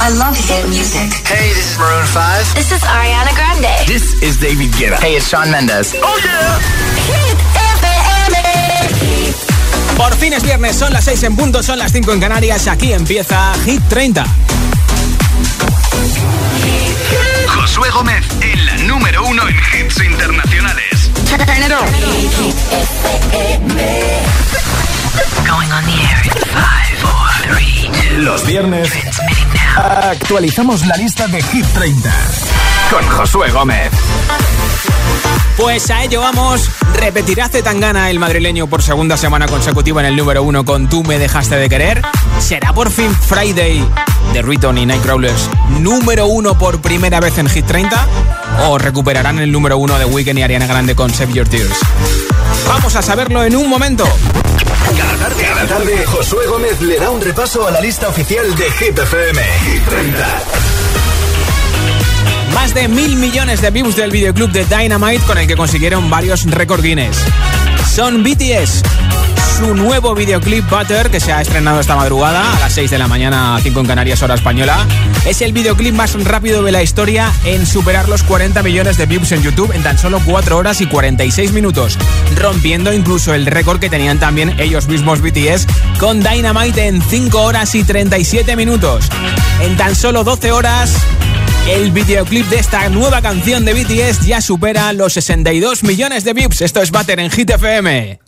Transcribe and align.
I 0.00 0.10
love 0.10 0.36
hit 0.36 0.68
music. 0.68 1.10
Hey, 1.26 1.52
this 1.54 1.72
is 1.72 1.78
Maroon 1.78 2.06
5. 2.06 2.54
This 2.54 2.70
is 2.72 2.80
Ariana 2.82 3.34
Grande. 3.34 3.86
This 3.86 4.22
is 4.22 4.38
David 4.38 4.70
Guetta. 4.72 4.96
Hey, 5.00 5.16
it's 5.16 5.28
Shawn 5.28 5.50
Mendes. 5.50 5.94
Oh 6.02 6.18
yeah. 6.22 6.58
Hit 7.10 7.38
FM. 7.76 8.36
Por 9.96 10.14
fin 10.14 10.32
es 10.32 10.42
viernes, 10.44 10.76
son 10.76 10.92
las 10.92 11.04
6 11.04 11.22
en 11.24 11.36
punto, 11.36 11.62
son 11.62 11.78
las 11.78 11.90
5 11.92 12.12
en 12.12 12.20
Canarias. 12.20 12.68
Aquí 12.68 12.92
empieza 12.92 13.52
Hit 13.64 13.82
30. 13.88 14.24
Josué 17.48 17.90
Gómez 17.90 18.24
en 18.40 18.66
la 18.66 18.76
número 18.78 19.24
uno 19.24 19.48
en 19.48 19.56
hits 19.56 20.00
internacionales. 20.00 20.87
Turn 21.28 21.40
it 21.62 21.72
on. 21.72 21.84
Going 25.44 25.70
on 25.70 25.84
the 25.84 25.92
air 26.08 26.22
in 26.24 26.32
5, 26.32 26.98
4, 27.02 27.52
3, 27.52 27.90
2. 28.16 28.24
Los 28.24 28.46
viernes 28.46 28.88
actualizamos 29.76 30.86
la 30.86 30.96
lista 30.96 31.26
de 31.28 31.42
Hit 31.42 31.66
30 31.66 32.10
con 32.90 33.06
Josué 33.08 33.50
Gómez. 33.50 33.90
Pues 35.58 35.90
a 35.90 36.04
ello 36.04 36.22
vamos. 36.22 36.70
¿Repetirá 36.94 37.48
Zetangana 37.48 38.08
el 38.08 38.18
madrileño 38.18 38.66
por 38.66 38.80
segunda 38.82 39.18
semana 39.18 39.46
consecutiva 39.46 40.00
en 40.00 40.06
el 40.06 40.16
número 40.16 40.42
uno 40.42 40.64
con 40.64 40.88
Tú 40.88 41.04
me 41.04 41.18
dejaste 41.18 41.56
de 41.56 41.68
querer? 41.68 42.02
¿Será 42.40 42.72
por 42.72 42.90
fin 42.90 43.14
Friday 43.14 43.86
de 44.32 44.42
Riton 44.42 44.78
y 44.78 44.86
Nightcrawlers 44.86 45.50
número 45.80 46.26
uno 46.26 46.56
por 46.56 46.80
primera 46.80 47.20
vez 47.20 47.36
en 47.36 47.50
Hit 47.50 47.66
30? 47.66 48.06
¿O 48.66 48.78
recuperarán 48.78 49.38
el 49.38 49.52
número 49.52 49.78
uno 49.78 49.98
de 49.98 50.04
Weekend 50.04 50.38
y 50.38 50.42
Ariana 50.42 50.66
Grande 50.66 50.94
con 50.94 51.12
Save 51.12 51.32
Your 51.32 51.48
Tears? 51.48 51.78
Vamos 52.66 52.96
a 52.96 53.02
saberlo 53.02 53.44
en 53.44 53.56
un 53.56 53.68
momento. 53.68 54.04
Cada 54.96 55.16
tarde, 55.16 55.42
cada 55.42 55.66
tarde, 55.66 56.06
Josué 56.06 56.46
Gómez 56.46 56.80
le 56.80 56.98
da 56.98 57.10
un 57.10 57.20
repaso 57.20 57.66
a 57.66 57.70
la 57.70 57.80
lista 57.80 58.08
oficial 58.08 58.54
de 58.56 58.70
Hit 58.72 58.98
FM. 58.98 59.42
Hit 59.42 59.84
30. 59.88 60.42
Más 62.54 62.74
de 62.74 62.88
mil 62.88 63.16
millones 63.16 63.60
de 63.60 63.70
views 63.70 63.96
del 63.96 64.10
videoclub 64.10 64.50
de 64.50 64.64
Dynamite 64.64 65.24
con 65.24 65.38
el 65.38 65.46
que 65.46 65.56
consiguieron 65.56 66.10
varios 66.10 66.44
récord 66.44 66.82
Guinness. 66.82 67.18
Son 67.94 68.22
BTS. 68.22 68.82
Su 69.58 69.74
nuevo 69.74 70.14
videoclip 70.14 70.70
Butter, 70.70 71.10
que 71.10 71.18
se 71.18 71.32
ha 71.32 71.40
estrenado 71.40 71.80
esta 71.80 71.96
madrugada 71.96 72.54
a 72.54 72.60
las 72.60 72.72
6 72.74 72.92
de 72.92 72.98
la 72.98 73.08
mañana, 73.08 73.58
5 73.60 73.80
en 73.80 73.86
Canarias, 73.86 74.22
hora 74.22 74.36
española, 74.36 74.86
es 75.26 75.42
el 75.42 75.52
videoclip 75.52 75.92
más 75.92 76.14
rápido 76.22 76.62
de 76.62 76.70
la 76.70 76.80
historia 76.80 77.32
en 77.44 77.66
superar 77.66 78.08
los 78.08 78.22
40 78.22 78.62
millones 78.62 78.98
de 78.98 79.06
views 79.06 79.32
en 79.32 79.42
YouTube 79.42 79.72
en 79.74 79.82
tan 79.82 79.98
solo 79.98 80.20
4 80.24 80.56
horas 80.56 80.80
y 80.80 80.86
46 80.86 81.50
minutos, 81.50 81.98
rompiendo 82.36 82.92
incluso 82.92 83.34
el 83.34 83.46
récord 83.46 83.80
que 83.80 83.90
tenían 83.90 84.20
también 84.20 84.60
ellos 84.60 84.86
mismos 84.86 85.20
BTS 85.20 85.66
con 85.98 86.22
Dynamite 86.22 86.86
en 86.86 87.02
5 87.02 87.42
horas 87.42 87.74
y 87.74 87.82
37 87.82 88.54
minutos. 88.54 89.08
En 89.60 89.76
tan 89.76 89.96
solo 89.96 90.22
12 90.22 90.52
horas, 90.52 90.94
el 91.68 91.90
videoclip 91.90 92.46
de 92.46 92.60
esta 92.60 92.88
nueva 92.90 93.22
canción 93.22 93.64
de 93.64 93.74
BTS 93.74 94.24
ya 94.24 94.40
supera 94.40 94.92
los 94.92 95.14
62 95.14 95.82
millones 95.82 96.22
de 96.22 96.32
views. 96.32 96.60
Esto 96.60 96.80
es 96.80 96.92
Butter 96.92 97.18
en 97.18 97.32
Hit 97.32 97.50
FM. 97.50 98.27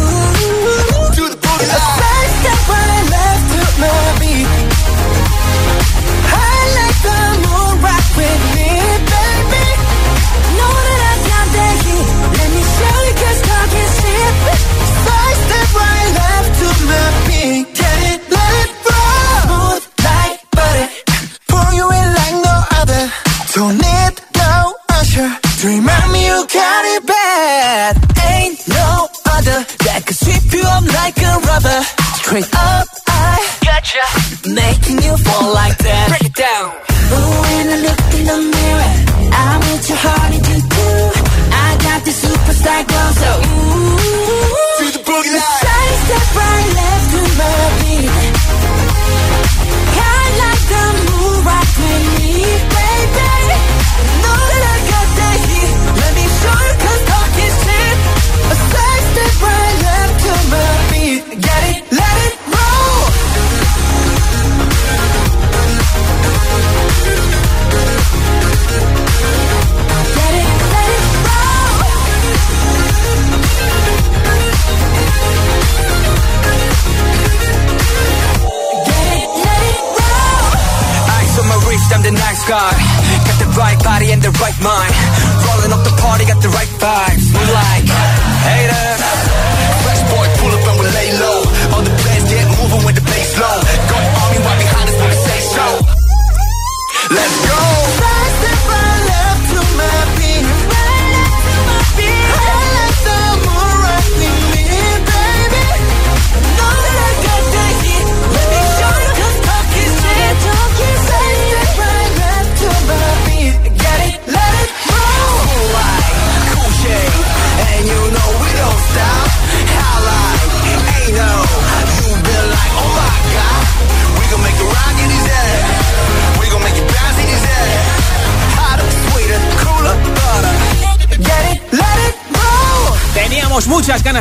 crazy. 32.31 32.60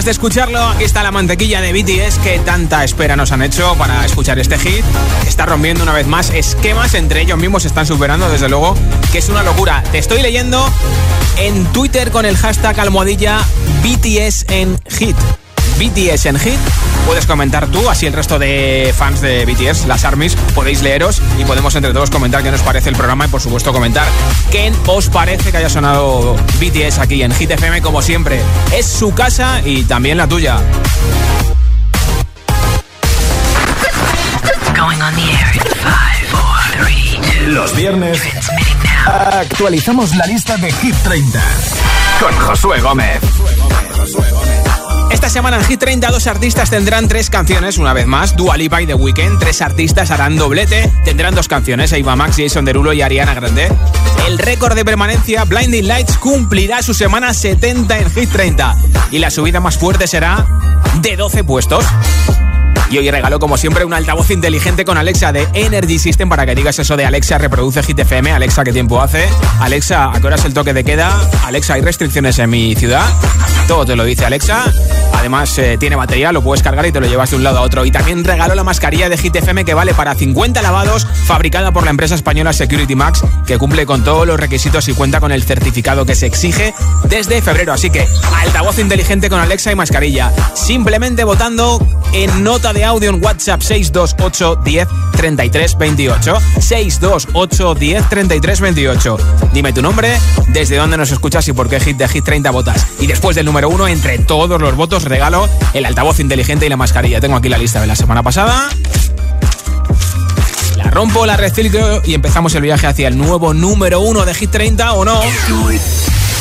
De 0.04 0.12
escucharlo. 0.12 0.60
Aquí 0.68 0.84
está 0.84 1.02
la 1.02 1.10
mantequilla 1.10 1.60
de 1.60 1.72
BTS 1.72 2.18
que 2.18 2.38
tanta 2.38 2.84
espera 2.84 3.16
nos 3.16 3.32
han 3.32 3.42
hecho 3.42 3.74
para 3.76 4.04
escuchar 4.06 4.38
este 4.38 4.58
hit. 4.58 4.84
Está 5.26 5.46
rompiendo 5.46 5.82
una 5.82 5.92
vez 5.92 6.06
más 6.06 6.30
esquemas 6.30 6.94
entre 6.94 7.22
ellos 7.22 7.38
mismos, 7.38 7.62
se 7.62 7.68
están 7.68 7.86
superando, 7.86 8.30
desde 8.30 8.48
luego, 8.48 8.74
que 9.12 9.18
es 9.18 9.28
una 9.28 9.42
locura. 9.42 9.82
Te 9.92 9.98
estoy 9.98 10.22
leyendo 10.22 10.64
en 11.38 11.64
Twitter 11.72 12.10
con 12.10 12.24
el 12.24 12.36
hashtag 12.36 12.78
almohadilla 12.80 13.38
BTS 13.82 14.46
en 14.48 14.78
hit. 14.88 15.16
BTS 15.80 16.26
en 16.26 16.38
hit. 16.38 16.58
Puedes 17.06 17.24
comentar 17.24 17.66
tú, 17.68 17.88
así 17.88 18.04
el 18.04 18.12
resto 18.12 18.38
de 18.38 18.94
fans 18.94 19.22
de 19.22 19.46
BTS, 19.46 19.86
las 19.86 20.04
ARMYs, 20.04 20.36
podéis 20.54 20.82
leeros 20.82 21.22
y 21.38 21.44
podemos 21.44 21.74
entre 21.74 21.94
todos 21.94 22.10
comentar 22.10 22.42
qué 22.42 22.50
nos 22.50 22.60
parece 22.60 22.90
el 22.90 22.96
programa 22.96 23.24
y 23.24 23.28
por 23.28 23.40
supuesto 23.40 23.72
comentar 23.72 24.06
qué 24.50 24.70
os 24.86 25.08
parece 25.08 25.50
que 25.50 25.56
haya 25.56 25.70
sonado 25.70 26.36
BTS 26.60 26.98
aquí 26.98 27.22
en 27.22 27.32
Hit 27.32 27.52
FM 27.52 27.80
como 27.80 28.02
siempre. 28.02 28.42
Es 28.76 28.84
su 28.84 29.14
casa 29.14 29.62
y 29.64 29.84
también 29.84 30.18
la 30.18 30.28
tuya. 30.28 30.58
Going 34.76 35.00
on 35.00 35.14
the 35.14 35.22
air 35.22 35.56
in 35.56 35.62
5, 35.62 36.36
4, 36.74 36.84
3, 36.84 37.46
2. 37.46 37.54
Los 37.54 37.74
viernes. 37.74 38.20
Actualizamos 39.06 40.14
la 40.14 40.26
lista 40.26 40.58
de 40.58 40.70
Hit 40.72 40.94
30 41.02 41.40
con 42.20 42.34
Josué 42.38 42.80
Gómez. 42.80 43.20
Esta 45.20 45.28
semana 45.28 45.58
en 45.58 45.64
Hit 45.66 45.78
30 45.78 46.10
dos 46.10 46.26
artistas 46.26 46.70
tendrán 46.70 47.06
tres 47.06 47.28
canciones, 47.28 47.76
una 47.76 47.92
vez 47.92 48.06
más, 48.06 48.34
Dua 48.36 48.56
Lipa 48.56 48.80
y 48.80 48.86
The 48.86 48.94
Weeknd. 48.94 49.38
Tres 49.38 49.60
artistas 49.60 50.10
harán 50.10 50.38
doblete, 50.38 50.90
tendrán 51.04 51.34
dos 51.34 51.46
canciones, 51.46 51.92
Eva 51.92 52.16
Max, 52.16 52.36
Jason 52.38 52.64
Derulo 52.64 52.94
y 52.94 53.02
Ariana 53.02 53.34
Grande. 53.34 53.70
El 54.26 54.38
récord 54.38 54.74
de 54.74 54.82
permanencia, 54.82 55.44
Blinding 55.44 55.86
Lights, 55.86 56.16
cumplirá 56.16 56.82
su 56.82 56.94
semana 56.94 57.34
70 57.34 57.98
en 57.98 58.10
Hit 58.10 58.30
30. 58.30 58.74
Y 59.10 59.18
la 59.18 59.30
subida 59.30 59.60
más 59.60 59.76
fuerte 59.76 60.06
será 60.06 60.46
de 61.02 61.16
12 61.18 61.44
puestos. 61.44 61.84
Y 62.90 62.96
hoy 62.96 63.10
regalo, 63.10 63.38
como 63.38 63.58
siempre, 63.58 63.84
un 63.84 63.92
altavoz 63.92 64.30
inteligente 64.30 64.86
con 64.86 64.96
Alexa 64.96 65.32
de 65.32 65.46
Energy 65.52 65.98
System 65.98 66.30
para 66.30 66.46
que 66.46 66.54
digas 66.54 66.78
eso 66.78 66.96
de 66.96 67.04
Alexa 67.04 67.36
reproduce 67.36 67.82
Hit 67.82 67.98
FM. 67.98 68.32
Alexa, 68.32 68.64
¿qué 68.64 68.72
tiempo 68.72 69.02
hace? 69.02 69.28
Alexa, 69.60 70.12
¿a 70.14 70.18
qué 70.18 70.26
hora 70.26 70.36
es 70.36 70.44
el 70.46 70.54
toque 70.54 70.72
de 70.72 70.82
queda? 70.82 71.20
Alexa, 71.44 71.74
¿hay 71.74 71.82
restricciones 71.82 72.38
en 72.38 72.48
mi 72.48 72.74
ciudad? 72.74 73.04
Todo 73.70 73.86
te 73.86 73.94
lo 73.94 74.02
dice 74.02 74.24
Alexa. 74.24 74.64
Además, 75.12 75.56
eh, 75.58 75.76
tiene 75.78 75.94
batería, 75.94 76.32
lo 76.32 76.42
puedes 76.42 76.60
cargar 76.60 76.86
y 76.86 76.92
te 76.92 76.98
lo 76.98 77.06
llevas 77.06 77.30
de 77.30 77.36
un 77.36 77.44
lado 77.44 77.58
a 77.58 77.60
otro. 77.60 77.84
Y 77.84 77.92
también 77.92 78.24
regalo 78.24 78.56
la 78.56 78.64
mascarilla 78.64 79.08
de 79.08 79.16
Hit 79.16 79.36
FM 79.36 79.64
que 79.64 79.74
vale 79.74 79.94
para 79.94 80.16
50 80.16 80.60
lavados, 80.60 81.06
fabricada 81.06 81.70
por 81.70 81.84
la 81.84 81.90
empresa 81.90 82.16
española 82.16 82.52
Security 82.52 82.96
Max, 82.96 83.22
que 83.46 83.58
cumple 83.58 83.86
con 83.86 84.02
todos 84.02 84.26
los 84.26 84.40
requisitos 84.40 84.88
y 84.88 84.92
cuenta 84.92 85.20
con 85.20 85.30
el 85.30 85.44
certificado 85.44 86.04
que 86.04 86.16
se 86.16 86.26
exige 86.26 86.74
desde 87.04 87.42
febrero. 87.42 87.72
Así 87.72 87.90
que, 87.90 88.08
altavoz 88.42 88.80
inteligente 88.80 89.30
con 89.30 89.38
Alexa 89.38 89.70
y 89.70 89.76
mascarilla. 89.76 90.32
Simplemente 90.54 91.22
votando 91.22 91.78
en 92.12 92.42
nota 92.42 92.72
de 92.72 92.84
audio 92.84 93.10
en 93.10 93.22
WhatsApp 93.22 93.60
628 93.62 94.62
10 94.64 94.88
33 95.16 95.78
28. 95.78 96.38
628 96.60 97.74
10 97.74 98.08
33 98.08 98.60
28. 98.60 99.16
Dime 99.52 99.72
tu 99.72 99.82
nombre, 99.82 100.18
desde 100.48 100.76
dónde 100.76 100.96
nos 100.96 101.12
escuchas 101.12 101.46
y 101.48 101.52
por 101.52 101.68
qué 101.68 101.78
hit 101.78 101.98
de 101.98 102.08
Hit 102.08 102.24
30 102.24 102.50
votas. 102.50 102.86
Y 102.98 103.06
después 103.06 103.36
del 103.36 103.46
número 103.46 103.59
uno, 103.68 103.86
entre 103.88 104.18
todos 104.18 104.60
los 104.60 104.74
votos, 104.74 105.04
regalo 105.04 105.48
el 105.74 105.84
altavoz 105.84 106.20
inteligente 106.20 106.66
y 106.66 106.68
la 106.68 106.76
mascarilla. 106.76 107.20
Tengo 107.20 107.36
aquí 107.36 107.48
la 107.48 107.58
lista 107.58 107.80
de 107.80 107.86
la 107.86 107.96
semana 107.96 108.22
pasada. 108.22 108.68
La 110.76 110.84
rompo, 110.90 111.26
la 111.26 111.36
reciclo 111.36 112.00
y 112.04 112.14
empezamos 112.14 112.54
el 112.54 112.62
viaje 112.62 112.86
hacia 112.86 113.08
el 113.08 113.18
nuevo 113.18 113.52
número 113.54 114.00
uno 114.00 114.24
de 114.24 114.34
Hit 114.34 114.50
30 114.50 114.92
o 114.94 115.04
no. 115.04 115.20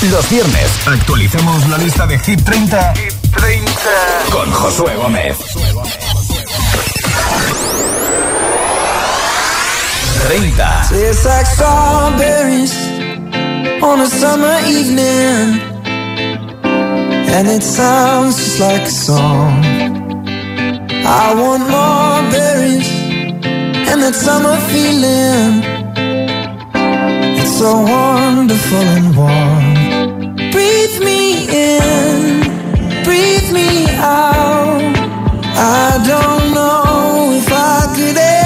Los 0.10 0.30
viernes 0.30 0.70
actualizamos 0.86 1.68
la 1.68 1.78
lista 1.78 2.08
de 2.08 2.18
Hit 2.20 2.42
30, 2.44 2.94
con 4.32 4.50
Josué 4.52 4.96
Gómez. 4.96 5.36
30. 10.28 10.90
It's 10.92 11.26
like 11.26 11.46
strawberries 11.48 12.74
on 13.82 14.02
a 14.02 14.08
summer 14.08 14.60
evening. 14.68 15.69
And 17.36 17.48
it 17.48 17.64
sounds 17.64 18.36
just 18.38 18.60
like 18.60 18.82
a 18.82 18.96
song. 19.08 19.64
I 21.24 21.34
want 21.42 21.64
more 21.76 22.22
berries 22.32 22.90
and 23.90 24.02
that 24.04 24.16
summer 24.16 24.58
feeling. 24.72 25.52
It's 27.40 27.58
so 27.58 27.72
wonderful 27.82 28.86
and 28.98 29.16
warm. 29.16 30.36
Breathe 30.52 30.98
me 31.10 31.48
in, 31.50 32.42
breathe 33.04 33.50
me 33.52 33.86
out. 33.98 34.82
I 35.56 36.04
don't 36.12 36.54
know 36.54 37.32
if 37.40 37.48
I 37.52 37.94
could 37.96 38.18
ever 38.18 38.39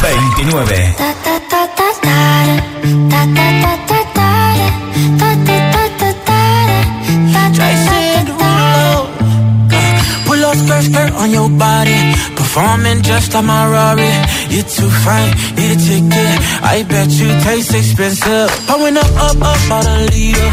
28. 0.00 0.96
29. 0.96 2.64
Jason 7.54 8.26
Derulo. 8.26 9.06
Pull 10.26 10.42
up 10.44 10.56
skirt, 10.56 10.82
skirt 10.82 11.12
on 11.12 11.30
your 11.30 11.48
body. 11.50 11.98
Performing 12.34 13.02
just 13.02 13.32
like 13.34 13.44
my 13.44 13.70
Rari. 13.70 14.10
You're 14.50 14.64
too 14.66 14.90
fine, 15.04 15.30
need 15.56 15.70
a 15.70 15.78
ticket. 15.86 16.34
I 16.62 16.82
bet 16.88 17.10
you 17.10 17.28
taste 17.46 17.74
expensive. 17.74 18.50
I 18.68 18.76
went 18.82 18.98
up, 18.98 19.10
up, 19.26 19.36
up, 19.42 19.70
out 19.70 19.86
a 19.86 19.98
leader. 20.10 20.43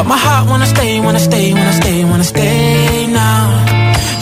But 0.00 0.06
my 0.08 0.16
heart 0.16 0.48
wanna 0.48 0.64
stay, 0.64 0.98
wanna 0.98 1.18
stay, 1.18 1.52
wanna 1.52 1.74
stay, 1.74 2.04
wanna 2.04 2.24
stay 2.24 3.06
now. 3.08 3.66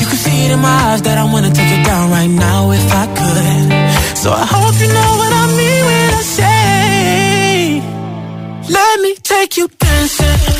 You 0.00 0.06
can 0.06 0.16
see 0.16 0.47
it 0.47 0.50
in 0.50 0.58
my 0.58 0.76
eyes 0.90 1.02
that 1.02 1.16
I 1.18 1.25
wanna 1.32 1.52
take 1.52 1.70
it 1.70 1.85
down 1.87 2.11
right 2.11 2.26
now 2.26 2.73
if 2.73 2.92
I 3.02 3.06
could. 3.18 4.18
So 4.18 4.32
I 4.32 4.44
hope 4.44 4.75
you 4.82 4.88
know 4.88 5.11
what 5.20 5.32
I 5.32 5.47
mean 5.58 5.82
when 5.88 6.14
I 6.20 6.23
say, 6.38 7.82
let 8.73 9.00
me 9.02 9.14
take 9.23 9.56
you 9.56 9.68
dancing. 9.78 10.57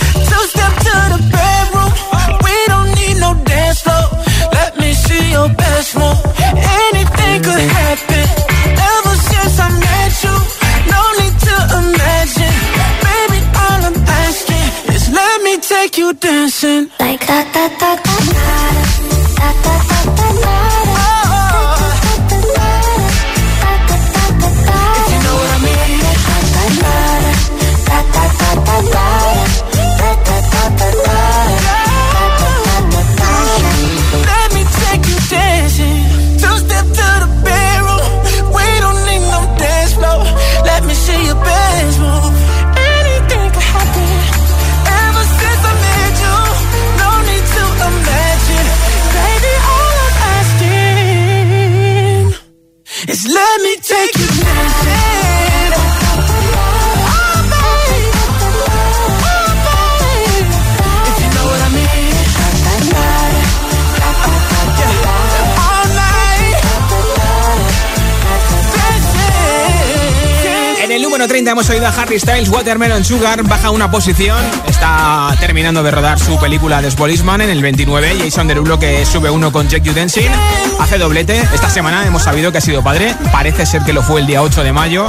hemos 71.51 71.71
oído 71.71 71.87
a 71.87 71.91
Harry 71.91 72.19
Styles, 72.21 72.49
Watermelon 72.49 73.05
Sugar, 73.05 73.43
baja 73.43 73.71
una 73.71 73.91
posición, 73.91 74.39
está 74.67 75.35
terminando 75.41 75.83
de 75.83 75.91
rodar 75.91 76.19
su 76.19 76.39
película 76.39 76.83
The 76.83 76.91
Policeman 76.93 77.41
en 77.41 77.51
el 77.51 77.63
29, 77.63 78.17
Jason 78.25 78.49
Derulo 78.49 78.79
que 78.79 79.07
sube 79.07 79.31
uno 79.31 79.51
con 79.51 79.69
Jack 79.69 79.87
Utensil, 79.87 80.31
hace 80.79 80.99
doblete, 80.99 81.41
esta 81.55 81.71
semana 81.71 82.07
hemos 82.07 82.23
sabido 82.23 82.53
que 82.53 82.59
ha 82.59 82.61
sido 82.61 82.83
padre, 82.83 83.15
parece 83.33 83.65
ser 83.67 83.83
que 83.83 83.93
lo 83.93 84.03
fue 84.03 84.21
el 84.21 84.27
día 84.27 84.43
8 84.43 84.63
de 84.63 84.73
mayo. 84.73 85.07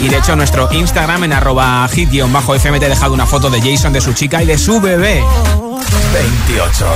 Y 0.00 0.08
de 0.08 0.18
hecho 0.18 0.36
nuestro 0.36 0.68
Instagram 0.72 1.24
en 1.24 1.32
arroba 1.32 1.88
hit-fm 1.88 2.78
te 2.78 2.86
ha 2.86 2.88
dejado 2.88 3.14
una 3.14 3.26
foto 3.26 3.50
de 3.50 3.60
Jason, 3.60 3.92
de 3.92 4.00
su 4.00 4.12
chica 4.12 4.42
y 4.42 4.46
de 4.46 4.58
su 4.58 4.80
bebé. 4.80 5.22
28. 6.12 6.86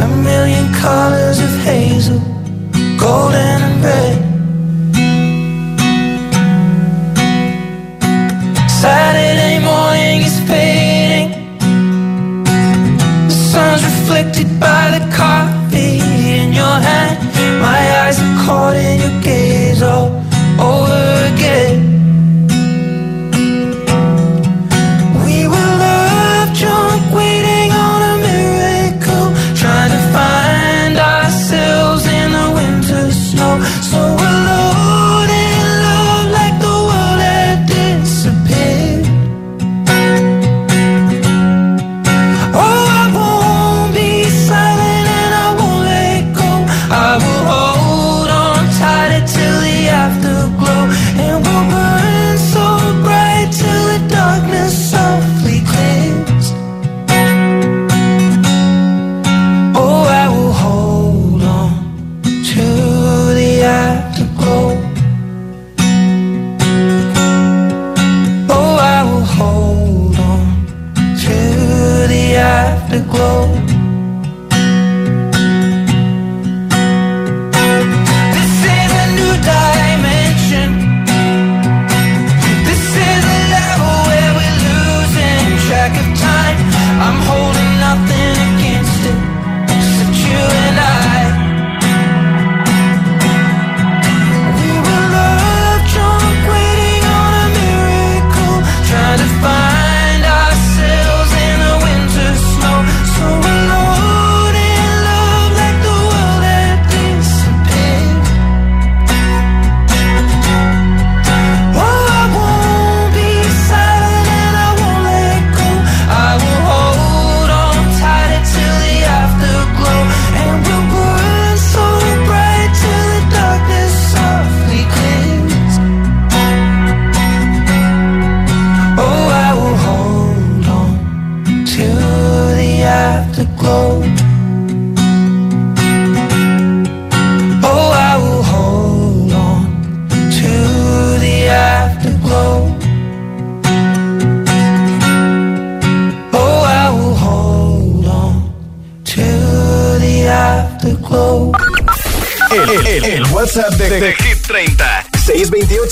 a 0.00 0.08
million 0.22 0.72
colors 0.74 1.38
of 1.40 1.50
hazel, 1.64 2.20
golden 2.98 3.62
and 3.68 3.84
red. 3.84 4.18
Saturday. 8.68 9.37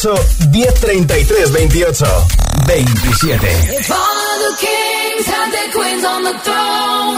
628 0.07 1.03
1033 1.11 1.43
28 1.67 1.99
27. 2.63 3.43
If 3.75 3.91
all 3.91 4.39
the 4.39 4.55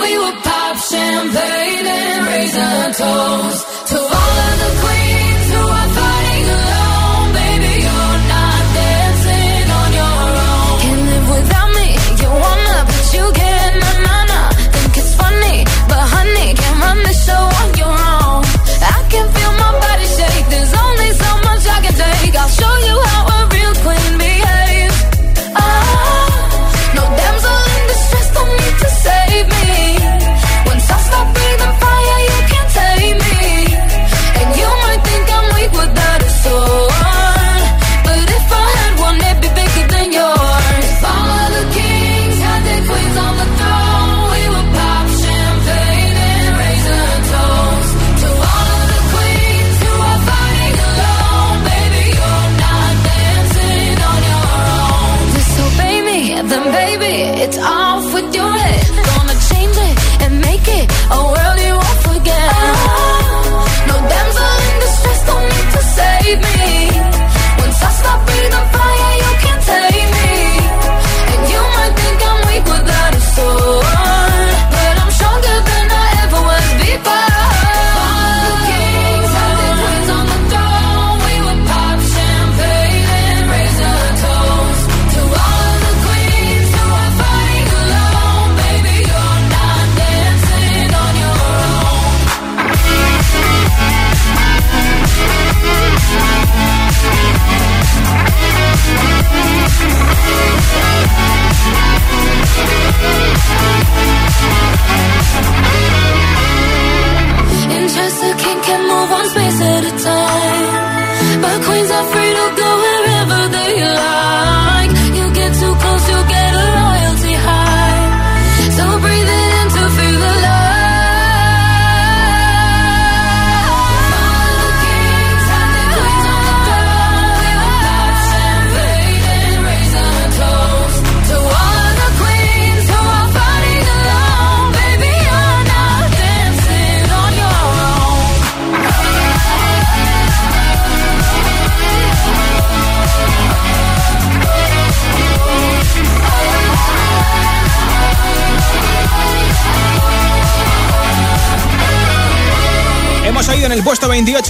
we 0.01 0.17
to 3.93 3.99
all 4.01 4.53
the 4.65 4.71
queens. 4.81 5.38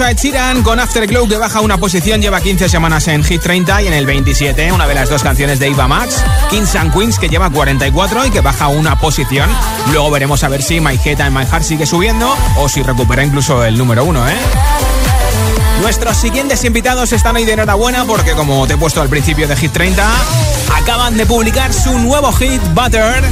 a 0.01 0.15
Chiran 0.15 0.63
con 0.63 0.79
Afterglow 0.79 1.27
que 1.27 1.37
baja 1.37 1.61
una 1.61 1.77
posición, 1.79 2.21
lleva 2.21 2.41
15 2.41 2.69
semanas 2.69 3.09
en 3.09 3.25
Hit 3.25 3.43
30 3.43 3.83
y 3.83 3.87
en 3.89 3.93
el 3.95 4.07
27 4.07 4.71
una 4.71 4.87
de 4.87 4.95
las 4.95 5.09
dos 5.09 5.23
canciones 5.23 5.59
de 5.59 5.69
Iva 5.69 5.89
Max, 5.89 6.23
Kings 6.51 6.77
and 6.77 6.93
Queens 6.93 7.19
que 7.19 7.29
lleva 7.29 7.51
44 7.51 8.27
y 8.27 8.31
que 8.31 8.41
baja 8.41 8.69
una 8.69 8.99
posición. 8.99 9.51
Luego 9.91 10.11
veremos 10.11 10.45
a 10.45 10.49
ver 10.49 10.63
si 10.63 10.81
My 10.81 10.99
Head 11.03 11.21
and 11.21 11.37
My 11.37 11.45
Heart 11.45 11.65
sigue 11.65 11.87
subiendo 11.87 12.33
o 12.57 12.69
si 12.69 12.83
recupera 12.83 13.25
incluso 13.25 13.65
el 13.65 13.77
número 13.77 14.05
1, 14.05 14.29
¿eh? 14.29 14.37
Nuestros 15.81 16.17
siguientes 16.17 16.63
invitados 16.65 17.13
están 17.13 17.37
hoy 17.37 17.45
de 17.45 17.55
enhorabuena 17.55 18.05
porque 18.05 18.33
como 18.33 18.67
te 18.67 18.75
he 18.75 18.77
puesto 18.77 19.01
al 19.01 19.09
principio 19.09 19.49
de 19.49 19.57
Hit 19.57 19.73
30, 19.73 20.07
acaban 20.81 21.17
de 21.17 21.27
publicar 21.27 21.73
su 21.73 21.99
nuevo 21.99 22.33
hit 22.33 22.63
Butter. 22.75 23.25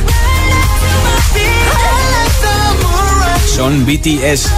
Son 3.46 3.86
BTS. 3.86 4.50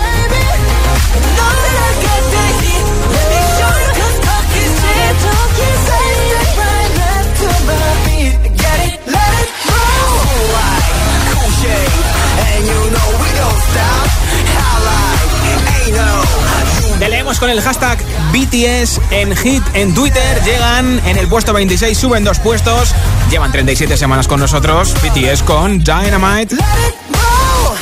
Leemos 17.28 17.40
con 17.40 17.50
el 17.50 17.60
hashtag 17.60 17.98
BTS 18.32 19.00
en 19.10 19.36
Hit 19.36 19.62
en 19.74 19.92
Twitter. 19.92 20.42
Llegan 20.46 20.98
en 21.06 21.18
el 21.18 21.28
puesto 21.28 21.52
26, 21.52 21.98
suben 21.98 22.24
dos 22.24 22.38
puestos. 22.38 22.94
Llevan 23.30 23.52
37 23.52 23.98
semanas 23.98 24.26
con 24.26 24.40
nosotros. 24.40 24.94
BTS 25.02 25.42
con 25.42 25.78
Dynamite. 25.80 26.56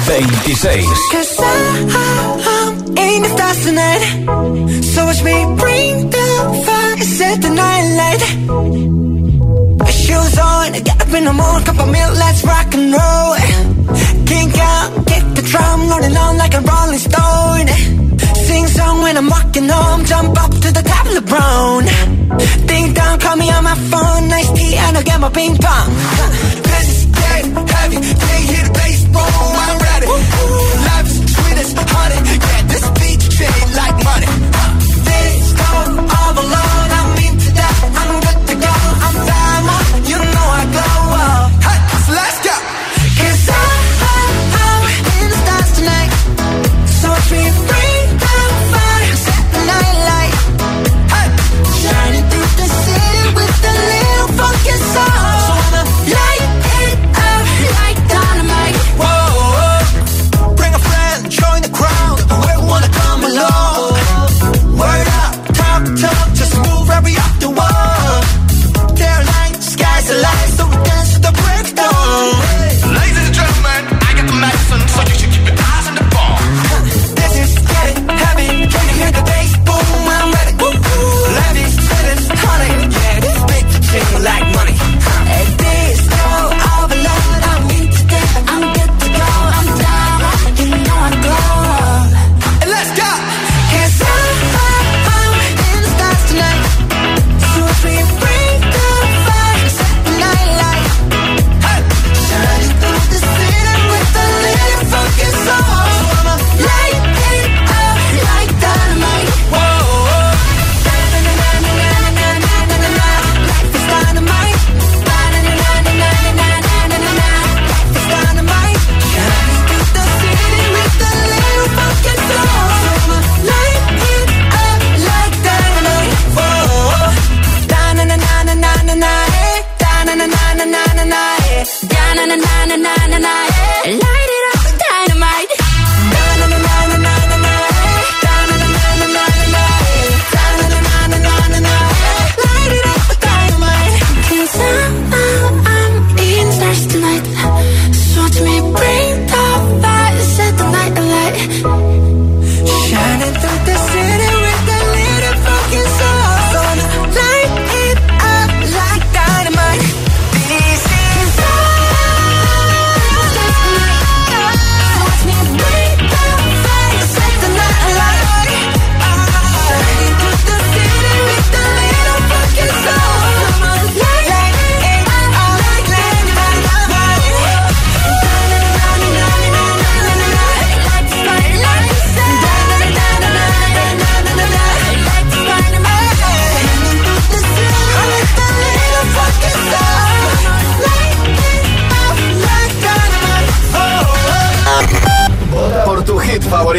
26. 0.09 0.85
Cause 1.13 1.37
I'm 1.39 2.97
in 2.97 3.23
the 3.23 3.29
stars 3.29 3.65
tonight. 3.65 4.83
So 4.83 5.05
watch 5.05 5.23
me 5.23 5.47
bring 5.55 6.11
the 6.11 6.65
fire, 6.67 7.05
set 7.05 7.41
the 7.41 7.51
night 7.51 7.87
light. 7.95 8.23
Shoes 9.93 10.39
on, 10.41 10.73
get 10.73 11.01
up 11.01 11.15
in 11.15 11.25
the 11.25 11.33
morning, 11.33 11.65
cup 11.65 11.79
of 11.79 11.89
milk, 11.89 12.19
let's 12.19 12.43
rock 12.43 12.75
and 12.75 12.93
roll. 12.93 13.37
Kink 14.27 14.59
out, 14.59 15.07
kick 15.07 15.23
the 15.37 15.43
drum, 15.43 15.89
rolling 15.89 16.17
on 16.17 16.37
like 16.37 16.55
a 16.55 16.61
rolling 16.63 16.99
stone. 16.99 17.96
Sing 18.47 18.67
song 18.69 19.03
when 19.03 19.17
I'm 19.17 19.29
walking 19.29 19.69
home, 19.69 20.05
jump 20.05 20.39
up 20.39 20.53
to 20.53 20.69
the 20.71 20.83
top 20.83 21.07
of 21.07 21.15
the 21.19 21.27
brown. 21.33 21.83
Ding 22.67 22.95
dong, 22.95 23.19
call 23.19 23.37
me 23.37 23.51
on 23.51 23.65
my 23.65 23.75
phone, 23.91 24.29
nice 24.29 24.51
tea, 24.53 24.77
and 24.77 24.97
I'll 24.97 25.03
get 25.03 25.19
my 25.21 25.31
ping 25.31 25.57
pong. 25.57 25.91
This 26.71 27.07
get 27.11 27.43
heavy, 27.75 27.99
can't 28.23 28.45
hear 28.51 28.65
the 28.69 28.73
bass, 28.79 29.03
boom, 29.15 29.53
I'm 29.67 29.79
ready. 29.89 30.07
Life 30.07 31.09
is 31.11 31.19
sweet 31.35 31.59
as 31.59 31.73
honey, 31.75 32.19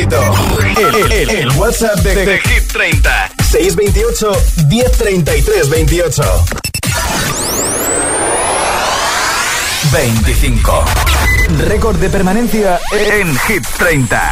favorito. 0.06 0.22
El, 0.78 1.12
el- 1.12 1.30
el 1.30 1.52
WhatsApp 1.58 1.96
de, 2.02 2.26
de 2.26 2.40
Hit 2.40 2.72
30. 2.72 3.32
628 3.50 4.32
1033 4.68 5.70
28. 5.70 6.46
25. 9.92 10.86
Récord 11.68 11.96
de 11.98 12.10
permanencia 12.10 12.80
en 12.92 13.36
Hit 13.40 13.66
30. 13.78 14.32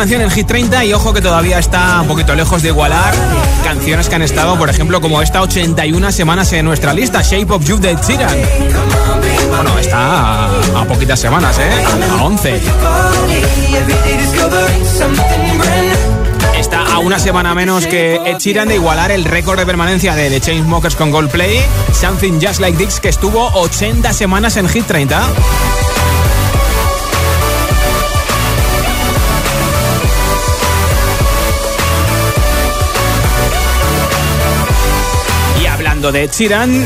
canción 0.00 0.22
en 0.22 0.30
Hit 0.30 0.46
30 0.46 0.82
y 0.86 0.94
ojo 0.94 1.12
que 1.12 1.20
todavía 1.20 1.58
está 1.58 2.00
un 2.00 2.08
poquito 2.08 2.34
lejos 2.34 2.62
de 2.62 2.68
igualar 2.68 3.12
canciones 3.62 4.08
que 4.08 4.14
han 4.14 4.22
estado, 4.22 4.56
por 4.56 4.70
ejemplo, 4.70 4.98
como 4.98 5.20
esta 5.20 5.42
81 5.42 6.10
semanas 6.10 6.50
en 6.54 6.64
nuestra 6.64 6.94
lista, 6.94 7.20
Shape 7.20 7.52
of 7.52 7.62
You 7.66 7.78
de 7.78 7.94
Sheeran. 7.96 8.34
Bueno, 9.54 9.78
está 9.78 9.98
a, 9.98 10.80
a 10.80 10.84
poquitas 10.86 11.20
semanas, 11.20 11.58
¿eh? 11.58 11.70
A 12.18 12.22
11. 12.22 12.60
Está 16.58 16.94
a 16.94 16.98
una 17.00 17.18
semana 17.18 17.54
menos 17.54 17.86
que 17.86 18.22
Ed 18.24 18.38
Sheeran 18.38 18.68
de 18.68 18.76
igualar 18.76 19.10
el 19.10 19.26
récord 19.26 19.58
de 19.58 19.66
permanencia 19.66 20.14
de 20.14 20.30
The 20.30 20.40
Chainsmokers 20.40 20.96
con 20.96 21.10
Goldplay, 21.10 21.60
Something 21.92 22.40
Just 22.40 22.60
Like 22.60 22.82
This, 22.82 23.00
que 23.00 23.10
estuvo 23.10 23.48
80 23.52 24.14
semanas 24.14 24.56
en 24.56 24.66
Hit 24.66 24.86
30. 24.86 25.20
De 36.00 36.28
Sheeran, 36.32 36.82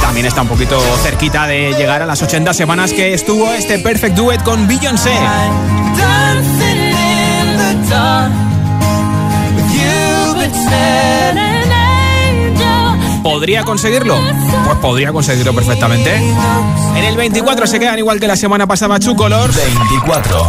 también 0.00 0.26
está 0.26 0.42
un 0.42 0.48
poquito 0.48 0.78
cerquita 1.02 1.48
de 1.48 1.74
llegar 1.76 2.02
a 2.02 2.06
las 2.06 2.22
80 2.22 2.54
semanas 2.54 2.92
que 2.92 3.12
estuvo 3.12 3.52
este 3.52 3.80
Perfect 3.80 4.14
Duet 4.14 4.42
con 4.44 4.68
Beyoncé. 4.68 5.10
¿Podría 13.24 13.64
conseguirlo? 13.64 14.20
Pues 14.64 14.78
podría 14.78 15.12
conseguirlo 15.12 15.52
perfectamente. 15.52 16.14
En 16.14 17.04
el 17.04 17.16
24 17.16 17.66
se 17.66 17.80
quedan 17.80 17.98
igual 17.98 18.20
que 18.20 18.28
la 18.28 18.36
semana 18.36 18.68
pasada 18.68 19.00
Two 19.00 19.16
Colors. 19.16 19.56
24. 19.56 20.48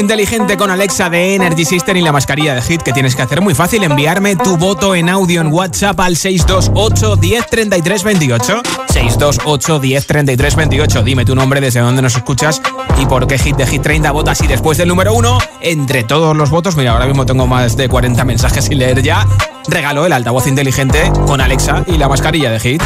Inteligente 0.00 0.56
con 0.56 0.70
Alexa 0.70 1.10
de 1.10 1.34
Energy 1.34 1.64
System 1.64 1.96
y 1.96 2.02
la 2.02 2.12
mascarilla 2.12 2.54
de 2.54 2.62
Hit 2.62 2.82
que 2.82 2.92
tienes 2.92 3.14
que 3.14 3.22
hacer 3.22 3.40
muy 3.40 3.54
fácil. 3.54 3.82
Enviarme 3.82 4.36
tu 4.36 4.56
voto 4.56 4.94
en 4.94 5.08
audio 5.08 5.40
en 5.40 5.52
WhatsApp 5.52 5.98
al 6.00 6.16
628 6.16 7.16
10 7.16 7.46
33 7.46 8.04
28. 8.04 8.62
628 8.88 9.78
10 9.78 10.06
33 10.06 10.56
28. 10.56 11.02
Dime 11.02 11.24
tu 11.24 11.34
nombre, 11.34 11.60
desde 11.60 11.80
dónde 11.80 12.02
nos 12.02 12.16
escuchas 12.16 12.60
y 12.98 13.06
por 13.06 13.26
qué 13.26 13.38
Hit 13.38 13.56
de 13.56 13.66
Hit 13.66 13.82
30 13.82 14.10
votas. 14.12 14.40
Y 14.42 14.46
después 14.46 14.78
del 14.78 14.88
número 14.88 15.14
1, 15.14 15.38
entre 15.60 16.04
todos 16.04 16.36
los 16.36 16.50
votos, 16.50 16.76
mira, 16.76 16.92
ahora 16.92 17.06
mismo 17.06 17.26
tengo 17.26 17.46
más 17.46 17.76
de 17.76 17.88
40 17.88 18.24
mensajes 18.24 18.64
sin 18.64 18.78
leer 18.78 19.02
ya. 19.02 19.26
Regalo 19.68 20.06
el 20.06 20.12
altavoz 20.12 20.46
inteligente 20.46 21.10
con 21.26 21.40
Alexa 21.40 21.84
y 21.86 21.96
la 21.98 22.08
mascarilla 22.08 22.50
de 22.50 22.60
Hit. 22.60 22.82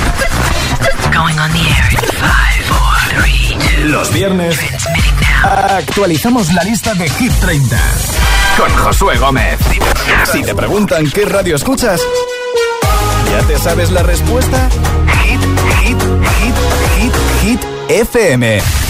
Going 1.12 1.38
on 1.38 1.50
the 1.52 1.58
air 1.58 1.92
in 1.92 1.98
five, 2.18 2.64
four, 2.66 3.22
three, 3.22 3.56
two. 3.58 3.88
Los 3.88 4.12
viernes. 4.12 4.58
Actualizamos 5.42 6.52
la 6.52 6.62
lista 6.62 6.94
de 6.94 7.08
Hit 7.08 7.32
30 7.40 7.76
con 8.56 8.70
Josué 8.76 9.16
Gómez. 9.18 9.58
Si 10.30 10.42
te 10.42 10.54
preguntan 10.54 11.10
qué 11.10 11.24
radio 11.24 11.56
escuchas, 11.56 12.00
¿ya 13.30 13.46
te 13.46 13.58
sabes 13.58 13.90
la 13.90 14.02
respuesta? 14.02 14.68
Hit, 15.24 15.40
hit, 15.82 16.02
hit, 16.38 16.54
hit, 16.96 17.14
hit, 17.42 17.60
FM. 17.88 18.89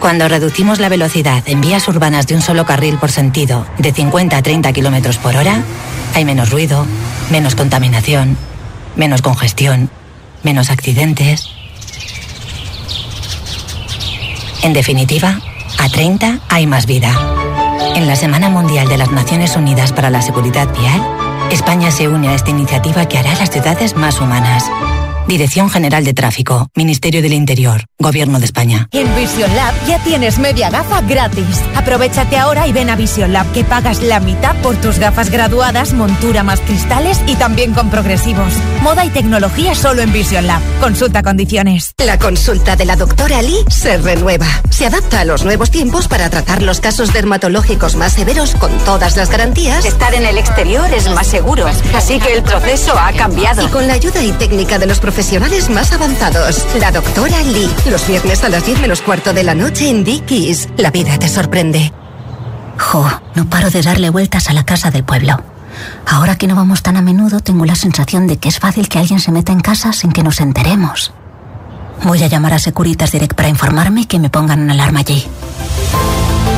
Cuando 0.00 0.28
reducimos 0.28 0.78
la 0.78 0.88
velocidad 0.88 1.42
en 1.46 1.60
vías 1.60 1.88
urbanas 1.88 2.26
de 2.26 2.34
un 2.34 2.42
solo 2.42 2.66
carril 2.66 2.98
por 2.98 3.10
sentido, 3.10 3.66
de 3.78 3.92
50 3.92 4.36
a 4.36 4.42
30 4.42 4.72
kilómetros 4.72 5.16
por 5.18 5.36
hora, 5.36 5.62
hay 6.14 6.24
menos 6.24 6.50
ruido, 6.50 6.86
menos 7.30 7.54
contaminación, 7.54 8.36
menos 8.94 9.22
congestión, 9.22 9.90
menos 10.42 10.70
accidentes. 10.70 11.48
En 14.62 14.72
definitiva, 14.72 15.40
a 15.78 15.88
30 15.88 16.40
hay 16.48 16.66
más 16.66 16.86
vida. 16.86 17.18
En 17.94 18.06
la 18.06 18.16
Semana 18.16 18.48
Mundial 18.48 18.88
de 18.88 18.98
las 18.98 19.10
Naciones 19.10 19.56
Unidas 19.56 19.92
para 19.92 20.10
la 20.10 20.22
Seguridad 20.22 20.68
Vial, 20.78 21.02
España 21.50 21.90
se 21.90 22.08
une 22.08 22.28
a 22.28 22.34
esta 22.34 22.50
iniciativa 22.50 23.06
que 23.06 23.18
hará 23.18 23.34
las 23.34 23.50
ciudades 23.50 23.96
más 23.96 24.20
humanas. 24.20 24.64
Dirección 25.28 25.68
General 25.68 26.04
de 26.04 26.14
Tráfico, 26.14 26.68
Ministerio 26.76 27.20
del 27.20 27.32
Interior, 27.32 27.86
Gobierno 27.98 28.38
de 28.38 28.44
España. 28.44 28.88
En 28.92 29.12
Vision 29.16 29.52
Lab 29.56 29.74
ya 29.88 29.98
tienes 30.04 30.38
media 30.38 30.70
gafa 30.70 31.00
gratis. 31.00 31.60
Aprovechate 31.74 32.36
ahora 32.36 32.68
y 32.68 32.72
ven 32.72 32.90
a 32.90 32.96
Vision 32.96 33.32
Lab 33.32 33.50
que 33.50 33.64
pagas 33.64 34.02
la 34.02 34.20
mitad 34.20 34.54
por 34.62 34.76
tus 34.76 35.00
gafas 35.00 35.30
graduadas, 35.30 35.94
montura 35.94 36.44
más 36.44 36.60
cristales 36.60 37.20
y 37.26 37.34
también 37.34 37.74
con 37.74 37.90
progresivos. 37.90 38.52
Moda 38.82 39.04
y 39.04 39.08
tecnología 39.08 39.74
solo 39.74 40.02
en 40.02 40.12
Vision 40.12 40.46
Lab. 40.46 40.62
Consulta 40.80 41.24
condiciones. 41.24 41.92
La 41.98 42.20
consulta 42.20 42.76
de 42.76 42.84
la 42.84 42.94
doctora 42.94 43.42
Lee 43.42 43.64
se 43.68 43.98
renueva. 43.98 44.46
Se 44.70 44.86
adapta 44.86 45.20
a 45.20 45.24
los 45.24 45.44
nuevos 45.44 45.72
tiempos 45.72 46.06
para 46.06 46.30
tratar 46.30 46.62
los 46.62 46.80
casos 46.80 47.12
dermatológicos 47.12 47.96
más 47.96 48.12
severos 48.12 48.54
con 48.54 48.70
todas 48.84 49.16
las 49.16 49.28
garantías. 49.28 49.84
Estar 49.84 50.14
en 50.14 50.24
el 50.24 50.38
exterior 50.38 50.88
es 50.94 51.10
más 51.10 51.26
seguro, 51.26 51.66
así 51.96 52.20
que 52.20 52.32
el 52.32 52.44
proceso 52.44 52.96
ha 52.96 53.12
cambiado. 53.12 53.66
Y 53.66 53.70
con 53.70 53.88
la 53.88 53.94
ayuda 53.94 54.22
y 54.22 54.30
técnica 54.30 54.78
de 54.78 54.86
los 54.86 55.00
profesionales 55.00 55.15
más 55.70 55.92
avanzados. 55.92 56.66
La 56.78 56.90
doctora 56.90 57.42
Lee. 57.42 57.70
Los 57.90 58.06
viernes 58.06 58.44
a 58.44 58.50
las 58.50 58.66
10 58.66 58.82
menos 58.82 59.00
cuarto 59.00 59.32
de 59.32 59.44
la 59.44 59.54
noche 59.54 59.88
en 59.88 60.04
Dickies. 60.04 60.68
La 60.76 60.90
vida 60.90 61.18
te 61.18 61.26
sorprende. 61.26 61.90
Jo, 62.78 63.08
no 63.34 63.48
paro 63.48 63.70
de 63.70 63.80
darle 63.80 64.10
vueltas 64.10 64.50
a 64.50 64.52
la 64.52 64.66
casa 64.66 64.90
del 64.90 65.04
pueblo. 65.04 65.42
Ahora 66.06 66.36
que 66.36 66.46
no 66.46 66.54
vamos 66.54 66.82
tan 66.82 66.98
a 66.98 67.02
menudo, 67.02 67.40
tengo 67.40 67.64
la 67.64 67.76
sensación 67.76 68.26
de 68.26 68.36
que 68.36 68.50
es 68.50 68.58
fácil 68.58 68.90
que 68.90 68.98
alguien 68.98 69.18
se 69.18 69.32
meta 69.32 69.52
en 69.52 69.60
casa 69.60 69.94
sin 69.94 70.12
que 70.12 70.22
nos 70.22 70.38
enteremos. 70.40 71.12
Voy 72.04 72.22
a 72.22 72.26
llamar 72.26 72.52
a 72.52 72.58
Securitas 72.58 73.12
Direct 73.12 73.34
para 73.34 73.48
informarme 73.48 74.02
y 74.02 74.04
que 74.04 74.18
me 74.18 74.28
pongan 74.28 74.60
una 74.60 74.74
alarma 74.74 75.00
allí. 75.00 75.26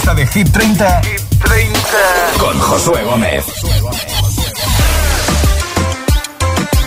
lista 0.00 0.14
de 0.14 0.26
Hit 0.26 0.50
30, 0.50 1.02
Hit 1.02 1.20
30. 1.44 1.78
con 2.38 2.58
Josué 2.58 3.04
Gómez. 3.04 3.44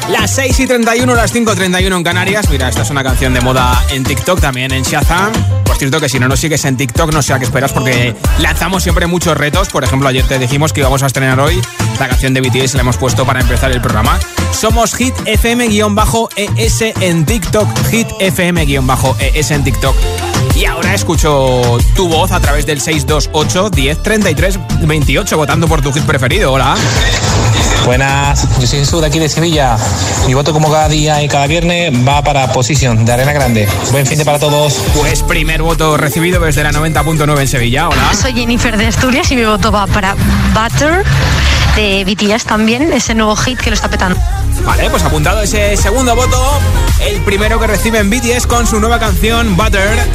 Las 0.10 0.32
6 0.32 0.60
y 0.62 0.67
31, 0.67 1.13
las 1.13 1.32
5 1.32 1.54
y 1.54 1.56
31 1.56 1.95
en 1.95 2.04
Canarias. 2.04 2.49
Mira, 2.49 2.69
esta 2.69 2.82
es 2.82 2.89
una 2.89 3.04
canción 3.04 3.36
de 3.36 3.41
moda 3.41 3.86
en 3.91 4.04
TikTok, 4.04 4.41
también 4.41 4.71
en 4.71 4.82
Shazam. 4.82 5.32
Por 5.63 5.78
cierto, 5.78 5.99
que 5.99 6.10
si 6.10 6.19
no 6.19 6.28
nos 6.28 6.39
sigues 6.39 6.65
en 6.65 6.76
TikTok, 6.76 7.13
no 7.13 7.21
sé 7.21 7.34
a 7.34 7.39
qué 7.39 7.45
esperas, 7.45 7.71
porque 7.71 8.15
lanzamos 8.39 8.82
siempre 8.82 9.06
muchos 9.06 9.38
retos. 9.38 9.69
Por 9.69 9.84
ejemplo, 9.84 10.10
ayer 10.10 10.28
te 10.28 10.39
dijimos 10.39 10.73
que 10.73 10.80
íbamos 10.80 11.04
a 11.04 11.06
estrenar 11.06 11.39
hoy 11.39 11.62
la 11.99 12.10
canción 12.10 12.34
de 12.34 12.41
BTS, 12.41 12.73
la 12.73 12.82
hemos 12.82 12.97
puesto 12.97 13.28
para 13.28 13.41
empezar 13.41 13.71
el 13.71 13.82
programa. 13.82 14.19
Somos 14.52 14.95
Hit 14.95 15.13
FM-ES 15.26 16.82
en 16.99 17.26
TikTok. 17.26 17.67
Hit 17.91 18.08
FM-ES 18.19 19.52
en 19.52 19.63
TikTok. 19.63 19.95
Y 20.63 20.65
ahora 20.65 20.93
escucho 20.93 21.78
tu 21.93 22.08
voz 22.08 22.32
a 22.32 22.39
través 22.39 22.65
del 22.65 22.80
628 22.80 23.69
10 23.69 24.02
33 24.02 24.60
28, 24.80 25.36
votando 25.36 25.67
por 25.67 25.82
tu 25.82 25.91
hit 25.91 26.04
preferido. 26.06 26.54
Hola. 26.54 26.78
Buenas, 27.84 28.47
yo 28.62 28.65
soy 28.65 28.80
Jesús 28.80 29.02
de 29.02 29.08
aquí 29.08 29.19
de 29.19 29.28
Sevilla. 29.28 29.76
Mi 30.26 30.34
voto 30.34 30.54
como 30.54 30.71
cada 30.71 30.88
día 30.88 31.21
y 31.21 31.28
cada 31.28 31.47
viernes 31.47 31.91
va 32.08 32.23
para 32.23 32.49
Position 32.54 33.04
de 33.04 33.12
Arena 33.12 33.34
Grande. 33.34 33.67
Buen 33.91 34.06
fin 34.06 34.17
de 34.17 34.23
para 34.23 34.39
todos. 34.39 34.76
Pues 34.97 35.21
primer 35.23 35.62
voto 35.62 35.97
recibido 35.97 36.39
desde 36.39 36.63
la 36.63 36.71
90.9 36.71 37.41
en 37.41 37.47
Sevilla. 37.49 37.89
Hola. 37.89 38.13
Soy 38.13 38.32
Jennifer 38.32 38.78
de 38.78 38.88
Asturias 38.88 39.30
y 39.34 39.36
mi 39.36 39.43
voto 39.43 39.69
va 39.69 39.86
para 39.88 40.15
Butter 40.54 41.04
de 41.76 42.06
BTS 42.06 42.45
también, 42.45 42.93
ese 42.93 43.13
nuevo 43.15 43.36
hit 43.36 43.60
que 43.60 43.69
lo 43.69 43.73
está 43.73 43.89
petando. 43.89 44.17
Vale, 44.62 44.89
pues 44.89 45.04
apuntado 45.04 45.42
ese 45.42 45.76
segundo 45.76 46.16
voto, 46.16 46.60
el 47.02 47.22
primero 47.22 47.60
que 47.60 47.68
recibe 47.68 48.00
en 48.00 48.10
BTS 48.10 48.48
con 48.48 48.66
su 48.66 48.80
nueva 48.80 49.00
canción 49.00 49.58
Butter. 49.58 50.08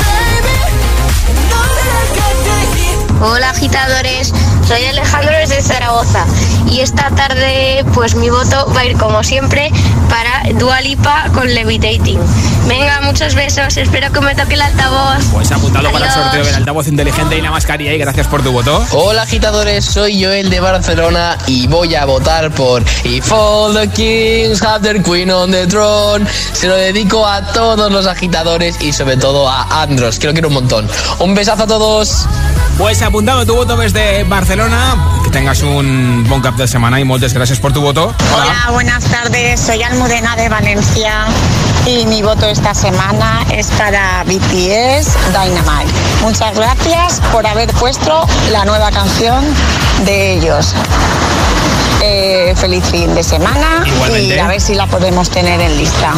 Hola 3.20 3.50
agitadores, 3.50 4.32
soy 4.68 4.84
Alejandro 4.84 5.32
desde 5.34 5.62
Zaragoza 5.62 6.26
y 6.70 6.80
esta 6.80 7.08
tarde 7.14 7.86
pues 7.94 8.14
mi 8.14 8.28
voto 8.28 8.70
va 8.76 8.80
a 8.80 8.84
ir 8.84 8.98
como 8.98 9.24
siempre 9.24 9.70
para 10.10 10.42
Dualipa 10.58 11.24
con 11.32 11.48
Levitating. 11.48 12.20
Venga, 12.66 13.00
muchos 13.00 13.34
besos, 13.34 13.78
espero 13.78 14.12
que 14.12 14.20
me 14.20 14.34
toque 14.34 14.54
el 14.54 14.60
altavoz. 14.60 15.24
Pues 15.32 15.50
apuntado 15.52 15.90
para 15.90 16.04
el 16.04 16.12
sorteo 16.12 16.44
del 16.44 16.54
altavoz 16.56 16.86
inteligente 16.86 17.38
y 17.38 17.40
la 17.40 17.50
mascarilla 17.50 17.94
y 17.94 17.98
gracias 17.98 18.26
por 18.26 18.42
tu 18.42 18.52
voto. 18.52 18.84
Hola 18.92 19.22
agitadores, 19.22 19.86
soy 19.86 20.22
Joel 20.22 20.50
de 20.50 20.60
Barcelona 20.60 21.38
y 21.46 21.66
voy 21.66 21.94
a 21.94 22.04
votar 22.04 22.50
por 22.50 22.82
If 23.04 23.32
all 23.32 23.72
the 23.72 23.88
kings 23.88 24.62
have 24.62 24.82
their 24.82 25.02
queen 25.02 25.30
on 25.30 25.50
the 25.50 25.66
throne. 25.66 26.26
Se 26.52 26.66
lo 26.66 26.74
dedico 26.74 27.26
a 27.26 27.40
todos 27.54 27.90
los 27.90 28.06
agitadores 28.06 28.76
y 28.82 28.92
sobre 28.92 29.16
todo 29.16 29.48
a 29.48 29.82
Andros, 29.82 30.18
que 30.18 30.26
lo 30.26 30.34
quiero 30.34 30.48
un 30.48 30.54
montón. 30.54 30.86
Un 31.20 31.34
besazo 31.34 31.62
a 31.62 31.66
todos. 31.66 32.26
Pues 32.76 33.02
apuntado 33.02 33.44
tu 33.44 33.56
voto 33.56 33.76
desde 33.76 34.22
Barcelona. 34.24 34.57
Que 35.22 35.30
tengas 35.30 35.62
un 35.62 36.24
buen 36.28 36.40
cap 36.42 36.56
de 36.56 36.66
semana 36.66 36.98
y 36.98 37.04
muchas 37.04 37.32
gracias 37.32 37.60
por 37.60 37.72
tu 37.72 37.80
voto. 37.80 38.12
Hola, 38.34 38.70
buenas 38.72 39.04
tardes. 39.04 39.60
Soy 39.60 39.84
Almudena 39.84 40.34
de 40.34 40.48
Valencia 40.48 41.26
y 41.86 42.04
mi 42.06 42.22
voto 42.22 42.44
esta 42.44 42.74
semana 42.74 43.46
es 43.52 43.68
para 43.68 44.24
BTS 44.24 45.16
Dynamite. 45.28 45.92
Muchas 46.22 46.56
gracias 46.56 47.20
por 47.30 47.46
haber 47.46 47.72
puesto 47.74 48.26
la 48.50 48.64
nueva 48.64 48.90
canción 48.90 49.44
de 50.04 50.32
ellos. 50.32 50.74
Eh, 52.02 52.52
feliz 52.56 52.82
fin 52.90 53.14
de 53.14 53.22
semana 53.22 53.84
Igualmente. 53.86 54.34
y 54.34 54.38
a 54.40 54.48
ver 54.48 54.60
si 54.60 54.74
la 54.74 54.88
podemos 54.88 55.30
tener 55.30 55.60
en 55.60 55.78
lista. 55.78 56.14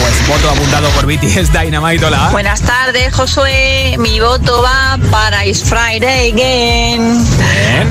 Pues 0.00 0.28
voto 0.28 0.50
apuntado 0.50 0.88
por 0.90 1.06
BTS 1.06 1.52
Dynamite. 1.52 2.04
Hola. 2.04 2.28
Buenas 2.30 2.60
tardes, 2.60 3.14
Josué. 3.14 3.96
Mi 3.98 4.20
voto 4.20 4.62
va 4.62 4.98
para 5.10 5.44
It's 5.46 5.62
Friday 5.62 6.32
Again. 6.32 7.26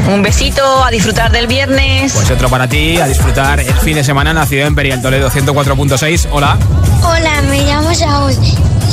Un 0.09 0.21
besito, 0.21 0.83
a 0.83 0.89
disfrutar 0.89 1.31
del 1.31 1.47
viernes. 1.47 2.13
Pues 2.13 2.31
otro 2.31 2.49
para 2.49 2.67
ti, 2.67 2.97
a 2.97 3.07
disfrutar 3.07 3.59
el 3.59 3.73
fin 3.75 3.95
de 3.95 4.03
semana 4.03 4.31
en 4.31 4.37
la 4.37 4.45
ciudad 4.45 4.67
Imperial 4.67 5.01
Toledo 5.01 5.29
104.6. 5.29 6.27
Hola. 6.31 6.57
Hola, 7.03 7.41
me 7.43 7.63
llamo 7.63 7.93
Saúl 7.93 8.33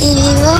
y 0.00 0.14
vivo 0.14 0.58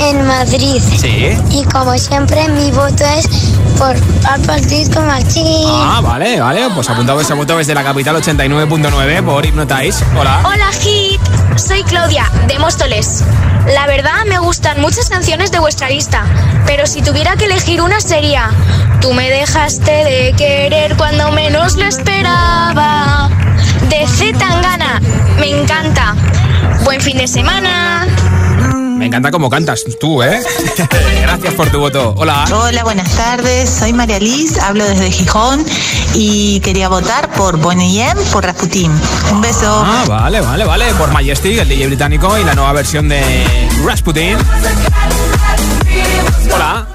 en 0.00 0.26
Madrid. 0.26 0.80
Sí. 0.80 1.36
Y 1.50 1.64
como 1.64 1.96
siempre, 1.98 2.48
mi 2.48 2.70
voto 2.70 3.04
es 3.04 3.26
por 3.78 3.96
Purple 3.96 4.60
Disco 4.66 5.00
Machine. 5.02 5.64
Ah, 5.66 6.00
vale, 6.02 6.40
vale. 6.40 6.68
Pues 6.74 6.88
apuntado 6.90 7.20
ese 7.20 7.34
voto 7.34 7.56
desde 7.56 7.74
la 7.74 7.84
capital 7.84 8.16
89.9 8.16 9.24
por 9.24 9.44
Hypnotize. 9.44 10.04
Hola. 10.18 10.40
Hola 10.44 10.70
Hit, 10.80 11.20
soy 11.56 11.82
Claudia 11.84 12.30
de 12.46 12.58
Móstoles. 12.58 13.24
La 13.74 13.86
verdad 13.86 14.24
me 14.26 14.38
gustan 14.38 14.80
muchas 14.80 15.08
canciones 15.08 15.52
de 15.52 15.58
vuestra 15.58 15.88
lista, 15.88 16.24
pero 16.66 16.86
si 16.86 17.02
tuviera 17.02 17.36
que 17.36 17.44
elegir 17.44 17.82
una 17.82 18.00
sería 18.00 18.50
Tú 19.00 19.14
me 19.14 19.30
dejaste 19.30 19.90
de 19.90 20.34
querer 20.36 20.94
cuando 20.96 21.32
menos 21.32 21.76
lo 21.76 21.86
esperaba. 21.86 23.30
De 23.88 24.06
Z 24.06 24.38
Tangana, 24.38 25.00
me 25.38 25.58
encanta. 25.58 26.14
Buen 26.84 27.00
fin 27.00 27.16
de 27.16 27.26
semana. 27.26 28.06
Me 29.00 29.06
encanta 29.06 29.30
cómo 29.30 29.48
cantas 29.48 29.82
tú, 29.98 30.22
¿eh? 30.22 30.42
Gracias 31.22 31.54
por 31.54 31.70
tu 31.70 31.78
voto. 31.78 32.12
Hola. 32.18 32.44
Hola, 32.52 32.84
buenas 32.84 33.10
tardes. 33.16 33.70
Soy 33.70 33.94
María 33.94 34.20
Liz, 34.20 34.58
hablo 34.58 34.84
desde 34.84 35.10
Gijón 35.10 35.64
y 36.12 36.60
quería 36.60 36.90
votar 36.90 37.30
por 37.30 37.56
Bonnie 37.56 38.02
M 38.02 38.20
por 38.30 38.44
Rasputin. 38.44 38.92
Un 39.32 39.40
beso. 39.40 39.82
Ah, 39.86 40.04
vale, 40.06 40.42
vale, 40.42 40.66
vale. 40.66 40.92
Por 40.98 41.10
Majestic, 41.12 41.60
el 41.60 41.68
DJ 41.70 41.86
británico 41.86 42.36
y 42.36 42.44
la 42.44 42.54
nueva 42.54 42.74
versión 42.74 43.08
de 43.08 43.22
Rasputin. 43.82 44.36
Hola. 46.54 46.86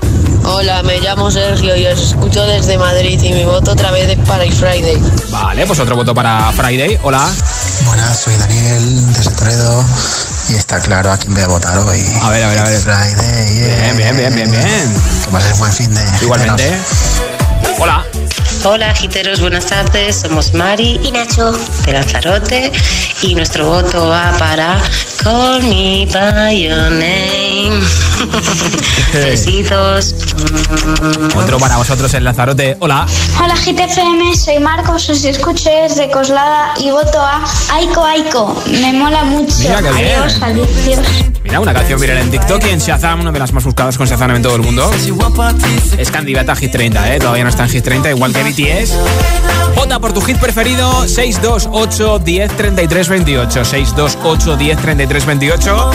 Hola, 0.43 0.83
me 0.83 0.99
llamo 0.99 1.31
Sergio 1.31 1.75
y 1.75 1.87
os 1.87 1.99
escucho 1.99 2.45
desde 2.45 2.77
Madrid 2.77 3.19
y 3.19 3.33
mi 3.33 3.45
voto 3.45 3.71
otra 3.71 3.89
vez 3.89 4.11
es 4.11 4.19
para 4.27 4.43
Friday. 4.43 5.01
Vale, 5.31 5.65
pues 5.65 5.79
otro 5.79 5.95
voto 5.95 6.13
para 6.13 6.51
Friday. 6.51 6.99
Hola. 7.01 7.27
Buenas, 7.87 8.19
soy 8.19 8.35
Daniel 8.35 9.13
desde 9.13 9.31
Toledo 9.31 9.83
y 10.55 10.57
está 10.57 10.79
claro 10.79 11.11
a 11.11 11.17
quién 11.17 11.33
voy 11.33 11.43
a 11.43 11.47
votar 11.47 11.77
hoy. 11.77 12.01
A 12.21 12.29
ver, 12.29 12.43
a 12.43 12.49
ver, 12.49 12.59
a 12.59 12.63
ver. 12.63 12.79
Friday, 12.79 13.55
yeah. 13.55 13.93
Bien, 13.93 13.97
bien, 13.97 14.17
bien, 14.17 14.35
bien, 14.35 14.51
bien. 14.51 15.01
Que 15.23 15.31
pases 15.31 15.59
buen 15.59 15.71
fin 15.71 15.93
de. 15.93 16.01
Igualmente. 16.21 16.77
Hola. 17.77 18.05
Hola, 18.67 18.89
agiteros, 18.89 19.41
buenas 19.41 19.67
tardes. 19.67 20.21
Somos 20.21 20.55
Mari 20.55 20.99
y 21.03 21.11
Nacho 21.11 21.51
de 21.85 21.93
Lanzarote 21.93 22.71
y 23.21 23.35
nuestro 23.35 23.67
voto 23.67 24.07
va 24.07 24.35
para 24.39 24.81
Call 25.23 25.61
Me 25.61 26.07
By 26.11 26.63
Your 26.63 26.91
Name. 26.91 27.79
Besitos. 29.13 30.15
Otro 31.35 31.59
para 31.59 31.77
vosotros 31.77 32.11
en 32.15 32.23
Lanzarote. 32.23 32.75
Hola. 32.79 33.05
Hola 33.39 33.53
GTFM, 33.53 34.35
soy 34.35 34.57
Marcos, 34.57 35.09
os 35.09 35.23
escucho 35.23 35.69
desde 35.69 36.09
Coslada 36.09 36.73
y 36.79 36.89
voto 36.89 37.19
a 37.19 37.43
Aiko 37.71 38.03
Aiko. 38.03 38.63
Me 38.81 38.93
mola 38.93 39.25
mucho. 39.25 39.59
Mira 39.59 39.79
bien. 39.81 39.93
Adiós, 39.93 40.41
adiós. 40.41 40.99
Mira, 41.55 41.61
una 41.61 41.73
canción 41.73 42.01
viral 42.01 42.17
en 42.17 42.31
TikTok 42.31 42.65
y 42.65 42.69
en 42.71 42.79
Shazam, 42.79 43.21
una 43.21 43.31
de 43.31 43.39
las 43.39 43.53
más 43.53 43.63
buscadas 43.63 43.97
con 43.97 44.05
Shazam 44.05 44.35
en 44.35 44.41
todo 44.41 44.57
el 44.57 44.61
mundo. 44.61 44.91
Es 45.97 46.11
candidata 46.11 46.51
a 46.51 46.55
Hit 46.57 46.69
30, 46.69 47.15
¿eh? 47.15 47.19
Todavía 47.19 47.43
no 47.43 47.49
está 47.49 47.63
en 47.63 47.69
Hit 47.69 47.81
30, 47.81 48.09
igual 48.09 48.33
que 48.33 48.43
BTS. 48.43 48.93
Vota 49.73 49.97
por 49.99 50.11
tu 50.11 50.19
hit 50.19 50.37
preferido, 50.37 51.07
628 51.07 52.19
10 52.19 52.57
33 52.57 53.07
28. 53.07 53.63
628 53.63 54.57
10 54.57 54.77
33 54.79 55.25
28. 55.25 55.91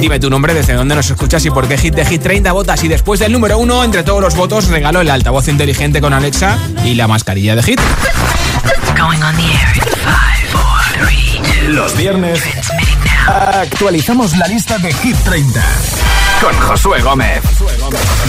Dime 0.00 0.18
tu 0.18 0.30
nombre, 0.30 0.52
desde 0.52 0.72
dónde 0.72 0.96
nos 0.96 1.08
escuchas 1.08 1.44
y 1.44 1.50
por 1.50 1.68
qué 1.68 1.78
hit 1.78 1.94
de 1.94 2.04
Hit 2.04 2.22
30 2.22 2.50
votas. 2.50 2.82
Y 2.82 2.88
después 2.88 3.20
del 3.20 3.30
número 3.30 3.56
uno, 3.56 3.84
entre 3.84 4.02
todos 4.02 4.20
los 4.20 4.34
votos, 4.34 4.66
regalo 4.66 5.00
el 5.00 5.10
altavoz 5.10 5.46
inteligente 5.46 6.00
con 6.00 6.12
Alexa 6.12 6.58
y 6.84 6.94
la 6.94 7.06
mascarilla 7.06 7.54
de 7.54 7.62
Hit. 7.62 7.80
Going 8.96 9.22
on 9.22 9.36
the 9.36 9.44
air 9.44 9.76
in 9.76 9.82
five, 10.02 10.48
four, 10.50 11.06
three, 11.06 11.40
two. 11.40 11.68
Los 11.68 11.96
viernes 11.96 12.42
actualizamos 13.28 14.36
la 14.36 14.46
lista 14.48 14.78
de 14.78 14.92
Hit 14.92 15.16
30 15.24 15.62
con 16.40 16.58
Josué 16.60 17.00
Gómez. 17.02 17.42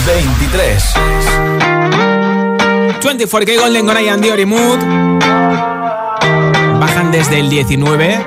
23. 0.06 0.84
24K 3.02 3.60
Golden 3.60 3.86
con 3.86 3.98
Ian 3.98 4.22
Dior 4.22 4.40
y 4.40 4.46
Mood. 4.46 4.80
Bajan 6.80 7.12
desde 7.12 7.40
el 7.40 7.50
19. 7.50 8.26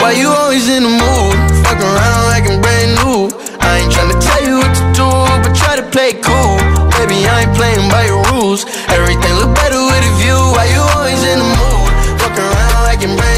Why 0.00 0.20
you 0.20 0.30
always 0.30 0.68
in 0.68 0.82
the 0.82 0.88
mood? 0.88 1.36
Fuck 1.64 1.80
around 1.80 2.28
like 2.30 2.48
I'm 2.48 2.60
brand 2.62 2.94
new. 3.04 3.28
I 3.60 3.80
ain't 3.80 3.92
tryna 3.92 4.18
tell 4.18 4.42
you 4.46 4.58
what 4.58 4.74
to 4.74 4.82
do, 4.94 5.08
but 5.42 5.54
try 5.54 5.76
to 5.76 5.82
play 5.90 6.10
it 6.10 6.22
cool. 6.22 6.56
Baby, 6.96 7.26
I 7.28 7.42
ain't 7.42 7.54
playing 7.54 7.90
by 7.90 8.06
your 8.06 8.22
rules. 8.32 8.64
Everything 8.88 9.34
look 9.36 9.54
better 9.54 9.76
with 9.76 10.04
a 10.04 10.12
view. 10.16 10.38
Why 10.56 10.64
you 10.72 10.80
always 10.96 11.22
in 11.24 11.38
the 11.38 11.44
mood? 11.44 12.20
Fuck 12.20 12.38
around 12.38 12.84
like 12.84 13.02
I'm 13.02 13.16
brand 13.16 13.32
new. 13.32 13.37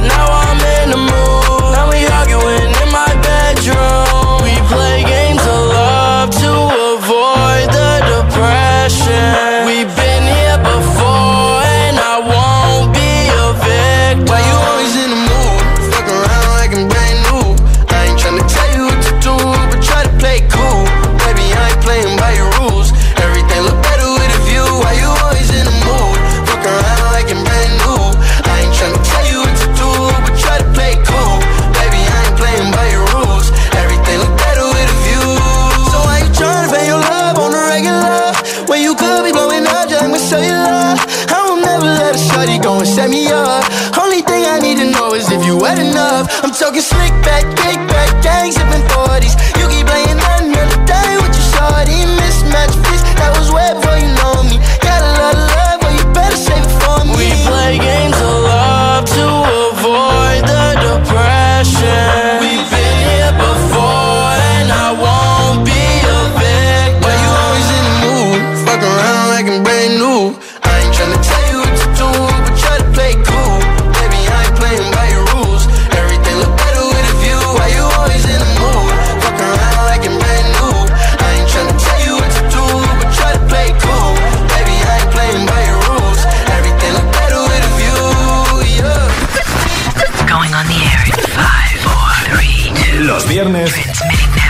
Los 93.11 93.27
viernes 93.27 93.69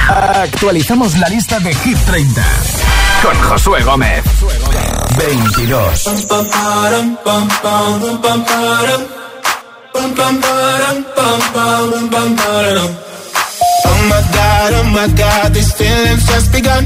actualizamos 0.07 1.17
la 1.17 1.27
lista 1.29 1.59
de 1.61 1.73
Hit 1.73 1.97
30 2.05 2.45
con 3.23 3.35
Josué 3.41 3.81
Gómez. 3.81 4.23
22. 5.17 6.07
Oh 13.83 14.01
my 14.03 14.21
god, 14.31 14.73
oh 14.75 14.83
my 14.93 15.07
god, 15.17 15.53
these 15.53 15.73
feelings 15.73 16.23
just 16.27 16.51
begun. 16.51 16.85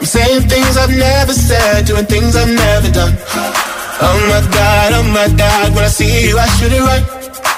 I'm 0.00 0.06
saying 0.06 0.48
things 0.50 0.76
I've 0.76 0.94
never 0.94 1.32
said, 1.32 1.86
doing 1.86 2.04
things 2.04 2.36
I've 2.36 2.46
never 2.46 2.90
done. 2.90 3.16
Oh 4.02 4.18
my 4.28 4.42
god, 4.52 4.92
oh 4.92 5.02
my 5.04 5.28
god, 5.34 5.74
when 5.74 5.84
I 5.84 5.88
see 5.88 6.28
you, 6.28 6.38
I 6.38 6.46
should 6.58 6.74
it 6.74 6.82
right. 6.82 7.19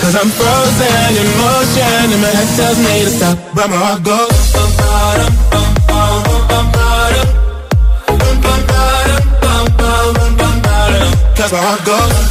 Cause 0.00 0.14
I'm 0.16 0.28
frozen 0.28 1.16
in 1.20 1.28
motion 1.40 2.12
and 2.12 2.20
my 2.20 2.28
head 2.28 2.48
tells 2.56 2.78
me 2.78 3.04
to 3.04 3.10
stop. 3.10 3.38
But 3.54 3.70
my 3.70 3.76
heart 3.76 4.02
goes. 4.02 4.52
Cause 11.36 11.52
my 11.52 11.58
heart 11.58 11.84
goes. 11.84 12.22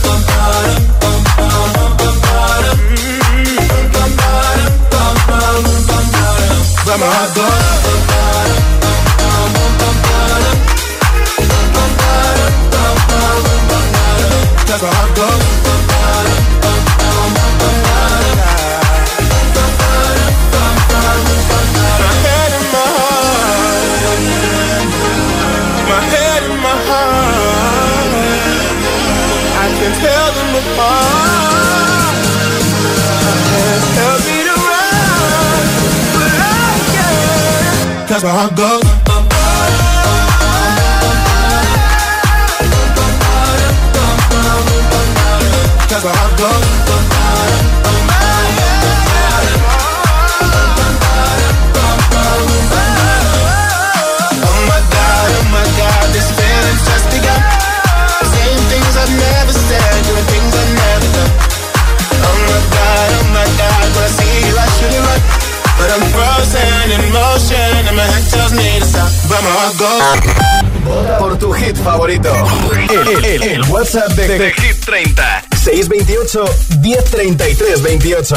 bum, 6.86 7.00
ba-dum, 7.00 7.32
bum, 7.32 7.34
bum, 7.36 7.91
can't. 38.22 38.22
Cause 38.22 38.24
my 38.24 38.30
heart 38.30 38.91
Vota 70.84 71.18
por 71.20 71.38
tu 71.38 71.52
hit 71.54 71.76
favorito. 71.78 72.34
El, 72.90 73.26
el- 73.26 73.44
el 73.44 73.62
WhatsApp 73.70 74.10
de, 74.14 74.28
de 74.28 74.52
Hit 74.54 74.84
30. 74.84 75.44
628 75.56 76.46
1033 76.82 77.82
28. 77.84 78.36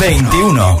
21. 0.00 0.80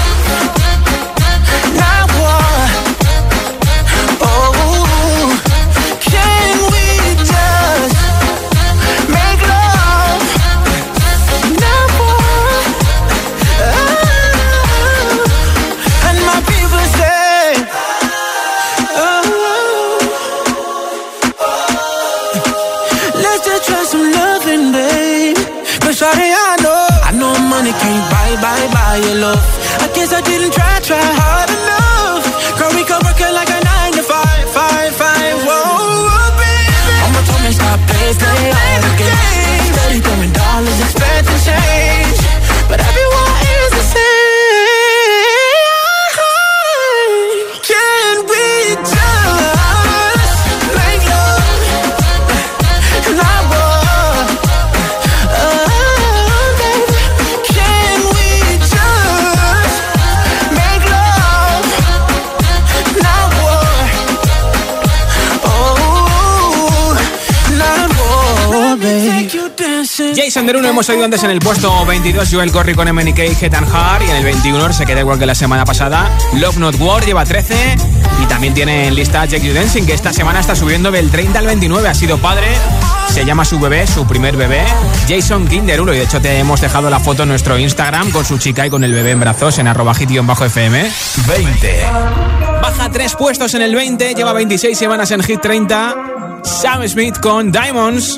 Jason 70.41 70.47
Derulo 70.47 70.69
hemos 70.69 70.89
oído 70.89 71.05
antes 71.05 71.23
en 71.23 71.29
el 71.29 71.37
puesto 71.37 71.85
22 71.85 72.27
Joel 72.31 72.51
Corry 72.51 72.73
con 72.73 72.91
MNK 72.91 73.19
Head 73.19 73.53
and 73.53 73.67
Heart 73.67 74.07
y 74.07 74.09
en 74.09 74.15
el 74.15 74.23
21 74.23 74.73
se 74.73 74.87
queda 74.87 75.01
igual 75.01 75.19
que 75.19 75.27
la 75.27 75.35
semana 75.35 75.65
pasada 75.65 76.09
Love 76.33 76.57
Not 76.57 76.79
War 76.79 77.05
lleva 77.05 77.23
13 77.23 77.75
y 78.23 78.25
también 78.25 78.55
tiene 78.55 78.87
en 78.87 78.95
lista 78.95 79.23
Jack 79.25 79.43
You 79.43 79.53
Dancing 79.53 79.85
que 79.85 79.93
esta 79.93 80.11
semana 80.11 80.39
está 80.39 80.55
subiendo 80.55 80.89
del 80.89 81.11
30 81.11 81.37
al 81.37 81.45
29 81.45 81.87
ha 81.87 81.93
sido 81.93 82.17
padre 82.17 82.47
se 83.09 83.23
llama 83.23 83.45
su 83.45 83.59
bebé, 83.59 83.85
su 83.87 84.07
primer 84.07 84.37
bebé, 84.37 84.63
Jason 85.05 85.45
Kinderulo. 85.45 85.93
Y 85.93 85.97
de 85.97 86.03
hecho 86.05 86.21
te 86.21 86.39
hemos 86.39 86.61
dejado 86.61 86.89
la 86.89 87.01
foto 87.01 87.23
en 87.23 87.29
nuestro 87.29 87.59
Instagram 87.59 88.09
con 88.09 88.23
su 88.23 88.37
chica 88.37 88.65
y 88.65 88.69
con 88.69 88.85
el 88.85 88.93
bebé 88.93 89.11
en 89.11 89.19
brazos 89.19 89.59
en 89.59 89.67
arroba 89.67 89.93
bajo 90.23 90.45
fm 90.45 90.89
20. 91.27 91.85
Baja 92.61 92.89
tres 92.89 93.15
puestos 93.15 93.53
en 93.53 93.63
el 93.63 93.75
20, 93.75 94.13
lleva 94.15 94.31
26 94.31 94.77
semanas 94.77 95.11
en 95.11 95.21
Hit 95.23 95.41
30. 95.41 95.95
Sam 96.43 96.87
Smith 96.87 97.19
con 97.19 97.51
Diamonds. 97.51 98.17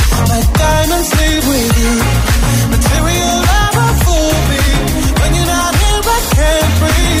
can't 6.35 6.79
breathe. 6.79 7.20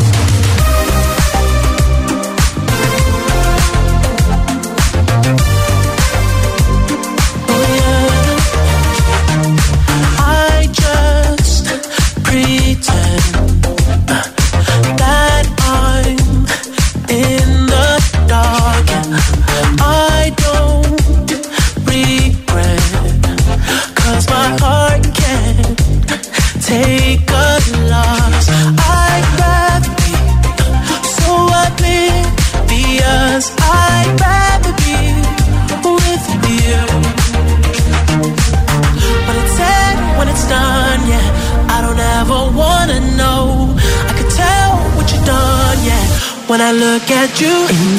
I 46.61 46.71
look 46.73 47.09
at 47.09 47.41
you 47.41 47.90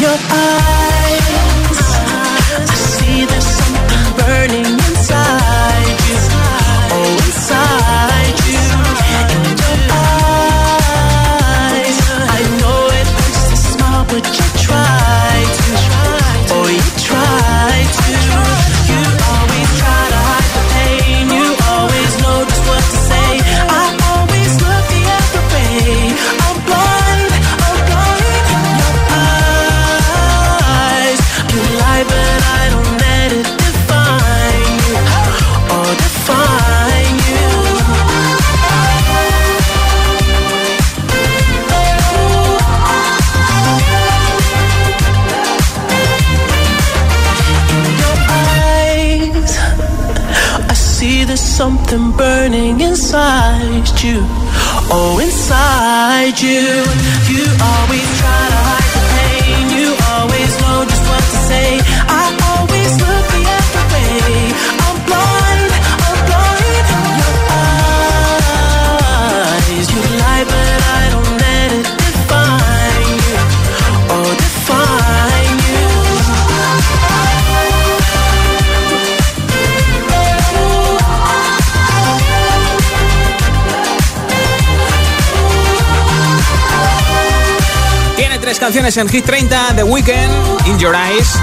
canciones 88.73 88.97
en 88.97 89.09
Hit 89.11 89.27
30, 89.27 89.75
The 89.77 89.85
Weeknd, 89.85 90.67
In 90.67 90.79
Your 90.79 90.95
Eyes. 90.95 91.35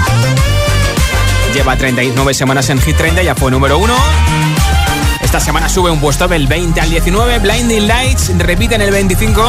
Lleva 1.54 1.76
39 1.76 2.34
semanas 2.34 2.68
en 2.70 2.80
Hit 2.80 2.96
30, 2.96 3.22
ya 3.22 3.36
fue 3.36 3.52
número 3.52 3.78
uno. 3.78 3.94
Esta 5.22 5.38
semana 5.38 5.68
sube 5.68 5.92
un 5.92 6.00
puesto 6.00 6.26
del 6.26 6.48
20 6.48 6.80
al 6.80 6.90
19. 6.90 7.38
Blinding 7.38 7.86
Lights 7.86 8.36
repite 8.36 8.74
en 8.74 8.80
el 8.80 8.90
25. 8.90 9.44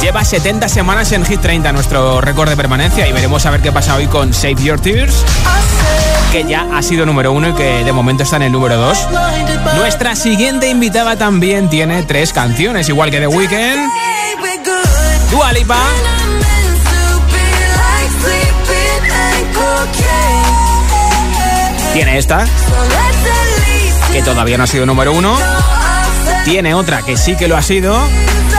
Lleva 0.00 0.24
70 0.24 0.66
semanas 0.70 1.12
en 1.12 1.26
Hit 1.26 1.42
30, 1.42 1.70
nuestro 1.72 2.22
récord 2.22 2.48
de 2.48 2.56
permanencia. 2.56 3.06
Y 3.06 3.12
veremos 3.12 3.44
a 3.44 3.50
ver 3.50 3.60
qué 3.60 3.70
pasa 3.70 3.96
hoy 3.96 4.06
con 4.06 4.32
Save 4.32 4.62
Your 4.62 4.80
Tears, 4.80 5.22
que 6.32 6.44
ya 6.44 6.66
ha 6.72 6.80
sido 6.80 7.04
número 7.04 7.32
uno 7.32 7.50
y 7.50 7.52
que 7.52 7.84
de 7.84 7.92
momento 7.92 8.22
está 8.22 8.36
en 8.36 8.44
el 8.44 8.52
número 8.52 8.78
2. 8.78 9.08
Nuestra 9.76 10.16
siguiente 10.16 10.70
invitada 10.70 11.16
también 11.16 11.68
tiene 11.68 12.04
tres 12.04 12.32
canciones, 12.32 12.88
igual 12.88 13.10
que 13.10 13.20
The 13.20 13.26
Weeknd. 13.26 13.90
Dua 15.30 15.52
Lipa. 15.52 16.23
Tiene 21.92 22.18
esta, 22.18 22.44
que 24.12 24.22
todavía 24.22 24.58
no 24.58 24.64
ha 24.64 24.66
sido 24.66 24.86
número 24.86 25.12
uno. 25.12 25.36
Tiene 26.44 26.74
otra 26.74 27.02
que 27.02 27.16
sí 27.16 27.36
que 27.36 27.48
lo 27.48 27.56
ha 27.56 27.62
sido. 27.62 27.96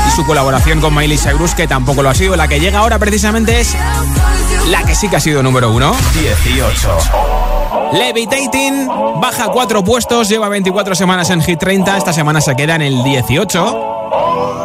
Y 0.08 0.12
su 0.12 0.26
colaboración 0.26 0.82
con 0.82 0.96
Miley 0.96 1.18
Cyrus, 1.18 1.54
que 1.54 1.68
tampoco 1.68 2.02
lo 2.04 2.10
ha 2.10 2.16
sido. 2.16 2.36
La 2.36 2.48
que 2.48 2.60
llega 2.60 2.80
ahora 2.80 2.98
precisamente 3.00 3.60
es 3.60 3.76
la 4.70 4.84
que 4.84 4.96
sí 4.96 5.10
que 5.10 5.18
ha 5.18 5.20
sido 5.20 5.44
número 5.44 5.72
uno. 5.72 5.96
18. 6.14 6.98
Levitating 7.94 8.88
baja 9.22 9.50
cuatro 9.52 9.84
puestos, 9.84 10.28
lleva 10.28 10.50
24 10.50 10.96
semanas 10.96 11.30
en 11.30 11.42
Hit 11.42 11.60
30. 11.60 11.98
Esta 11.98 12.14
semana 12.14 12.42
se 12.42 12.56
queda 12.56 12.76
en 12.76 12.82
el 12.82 13.04
18. 13.04 14.65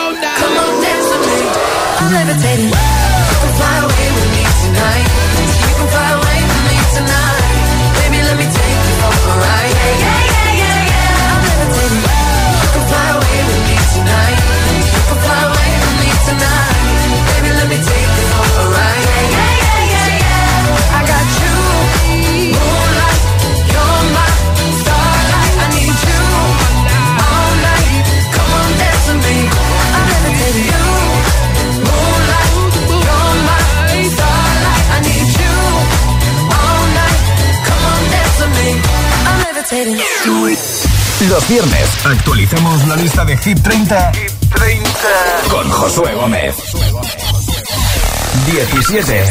Levitating. 2.11 2.90
Los 41.29 41.47
viernes 41.47 41.87
actualizamos 42.03 42.85
la 42.89 42.97
lista 42.97 43.23
de 43.23 43.37
Hit 43.37 43.57
30, 43.61 44.11
con 45.49 45.69
Josué 45.69 46.13
Gómez. 46.13 46.55
17. 48.47 49.25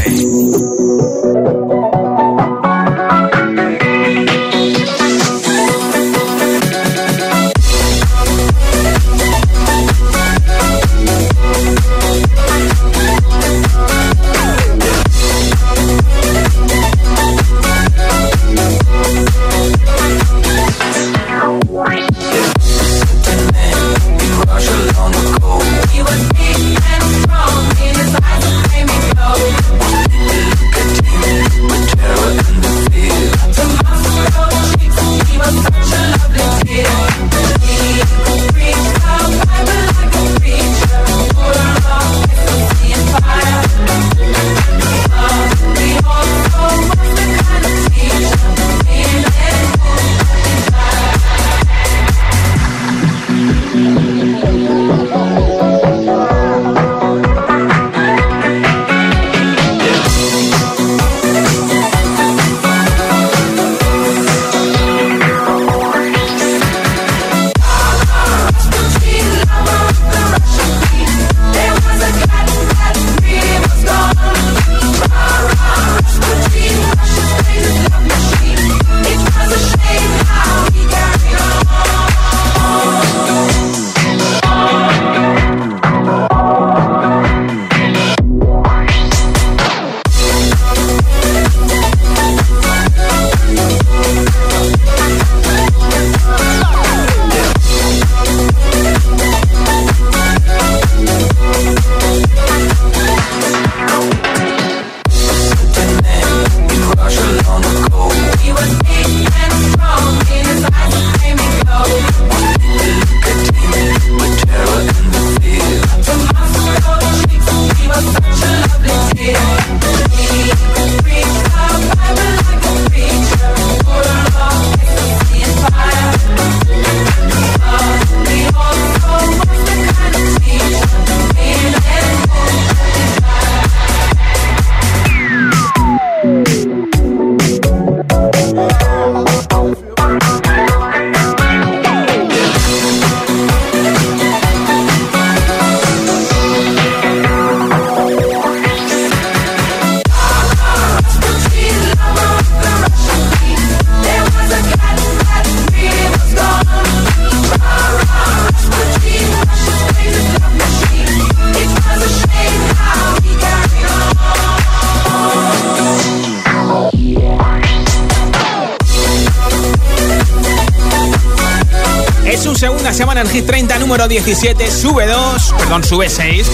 7, 174.40 174.70
sube 174.70 175.06
2, 175.06 175.54
perdón, 175.58 175.84
sube 175.84 176.08
6. 176.08 176.50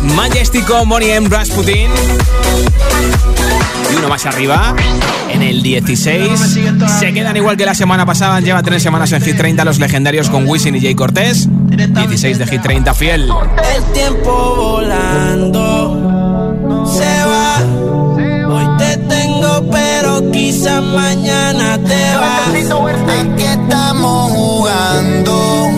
Majestico, 0.16 0.86
Bonnie 0.86 1.14
M, 1.14 1.28
Rasputin. 1.28 1.90
Y 3.92 3.94
uno 3.94 4.08
más 4.08 4.24
arriba, 4.24 4.74
en 5.28 5.42
el 5.42 5.62
16. 5.62 6.58
Se 6.98 7.12
quedan 7.12 7.36
igual 7.36 7.58
que 7.58 7.66
la 7.66 7.74
semana 7.74 8.06
pasada, 8.06 8.40
lleva 8.40 8.62
tres 8.62 8.82
semanas 8.82 9.12
en 9.12 9.20
Hit 9.20 9.36
30 9.36 9.66
los 9.66 9.78
legendarios 9.78 10.30
con 10.30 10.48
Wisin 10.48 10.76
y 10.76 10.80
Jay 10.80 10.94
Cortés. 10.94 11.46
16 11.50 12.38
de 12.38 12.46
Hit 12.46 12.62
30, 12.62 12.94
fiel. 12.94 13.30
El 13.76 13.84
tiempo 13.92 14.56
volando 14.56 16.06
se 16.90 17.24
va. 17.26 17.58
Hoy 18.48 18.66
te 18.78 18.96
tengo, 18.96 19.70
pero 19.70 20.30
quizás 20.30 20.82
mañana 20.82 21.76
te 21.76 22.16
vas. 22.16 22.48
Aquí 22.48 23.42
estamos 23.42 24.32
jugando 24.32 25.77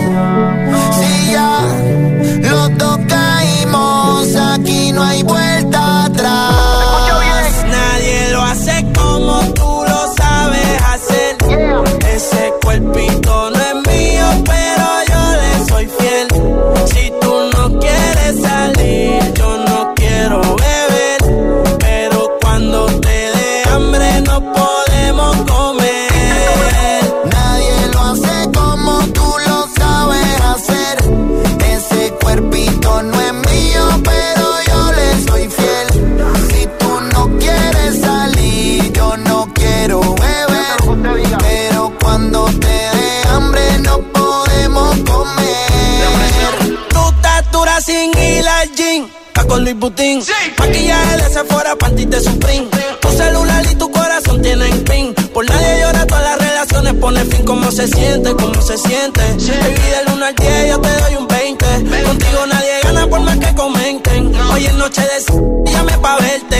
con 49.51 49.63
Luis 49.63 49.75
Butín. 49.77 50.23
Maquillaje 50.57 51.17
de 51.17 51.29
Sephora, 51.33 51.75
panty 51.75 52.05
de 52.05 52.21
Supreme. 52.21 52.67
Tu 53.01 53.09
celular 53.09 53.65
y 53.69 53.75
tu 53.75 53.91
corazón 53.91 54.41
tienen 54.41 54.83
pin. 54.85 55.13
Por 55.33 55.45
nadie 55.49 55.81
llora, 55.81 56.07
todas 56.07 56.23
las 56.23 56.37
relaciones 56.47 56.93
pone 56.93 57.25
fin. 57.25 57.43
¿Cómo 57.43 57.69
se 57.69 57.85
siente? 57.87 58.33
¿Cómo 58.33 58.61
se 58.61 58.77
siente? 58.77 59.21
Baby, 59.21 59.87
del 59.95 60.15
1 60.15 60.25
al 60.25 60.35
10 60.35 60.69
yo 60.69 60.79
te 60.79 60.89
doy 61.01 61.15
un 61.15 61.27
20. 61.27 61.65
Contigo 62.05 62.45
nadie 62.47 62.79
gana 62.83 63.07
por 63.07 63.19
más 63.19 63.37
que 63.39 63.53
comenten. 63.53 64.33
Hoy 64.53 64.65
es 64.65 64.73
noche 64.75 65.01
de 65.01 65.71
llame 65.71 65.97
pa' 65.97 66.17
verte. 66.17 66.57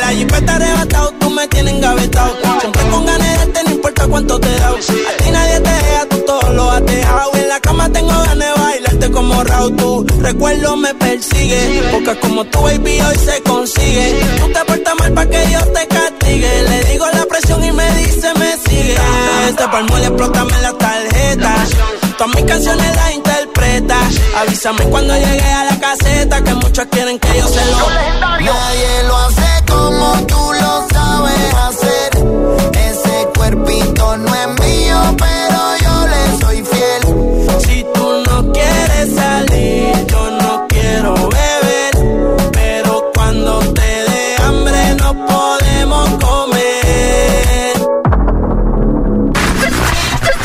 La 0.00 0.08
jipeta 0.08 0.54
arrebatado, 0.54 1.12
tú 1.20 1.30
me 1.30 1.46
tienes 1.48 1.74
engavetado. 1.74 2.36
Siempre 2.60 2.82
con 2.90 3.04
ganas 3.04 3.52
de 3.52 3.64
no 3.64 3.70
importa 3.70 4.06
cuánto 4.06 4.40
te 4.40 4.50
da. 4.60 4.72
Raúl. 9.44 10.06
Tu 10.06 10.20
recuerdo 10.20 10.76
me 10.76 10.94
persigue. 10.94 11.82
Porque 11.92 12.18
como 12.20 12.44
tu 12.44 12.60
baby 12.62 13.00
hoy 13.00 13.16
se 13.18 13.42
consigue. 13.42 14.20
Tú 14.38 14.46
te 14.52 14.64
portas 14.64 14.94
mal 14.98 15.12
para 15.12 15.30
que 15.30 15.46
Dios 15.46 15.64
te 15.72 15.86
castigue. 15.86 16.62
Le 16.68 16.84
digo 16.84 17.06
la 17.12 17.24
presión 17.26 17.64
y 17.64 17.72
me 17.72 17.90
dice 17.94 18.32
me 18.38 18.56
sigue. 18.56 18.96
Este 19.48 19.68
palmo 19.68 19.96
le 19.98 20.06
explótame 20.06 20.62
la 20.62 20.72
tarjeta. 20.72 21.54
Todas 22.16 22.34
mis 22.34 22.44
canciones 22.44 22.96
las 22.96 23.14
interpreta. 23.14 23.96
Avísame 24.38 24.84
cuando 24.84 25.14
llegue 25.14 25.52
a 25.52 25.64
la 25.64 25.80
caseta. 25.80 26.42
Que 26.44 26.54
muchos 26.54 26.86
quieren 26.90 27.18
que 27.18 27.28
yo 27.38 27.48
se 27.48 27.64
lo. 27.66 27.90
Nadie 28.40 29.02
lo 29.06 29.16
hace 29.16 29.64
como 29.68 30.26
tú 30.26 30.52
lo 30.60 30.88
sabes 30.92 31.54
hacer. 31.54 32.10
Ese 32.90 33.28
cuerpito 33.36 34.16
no 34.16 34.34
es 34.34 34.48
mío, 34.60 35.16
pero 35.18 35.77
salir, 39.08 40.06
yo 40.06 40.30
no 40.30 40.66
quiero 40.68 41.14
beber. 41.14 42.50
Pero 42.52 43.10
cuando 43.14 43.58
te 43.72 43.80
dé 43.80 44.36
hambre, 44.42 44.94
no 44.96 45.26
podemos 45.26 46.08
comer. 46.24 47.74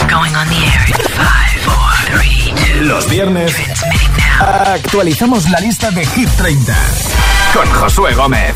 Going 0.09 0.35
on 0.35 0.47
the 0.49 0.55
air 0.55 0.85
in 0.87 1.01
five, 1.09 1.59
four, 1.61 2.17
three, 2.17 2.53
two. 2.55 2.83
Los 2.85 3.09
viernes 3.09 3.53
actualizamos 4.39 5.49
la 5.49 5.59
lista 5.59 5.91
de 5.91 6.05
Hit 6.05 6.29
30 6.37 6.75
con 7.53 7.69
Josué 7.73 8.13
Gómez. 8.13 8.53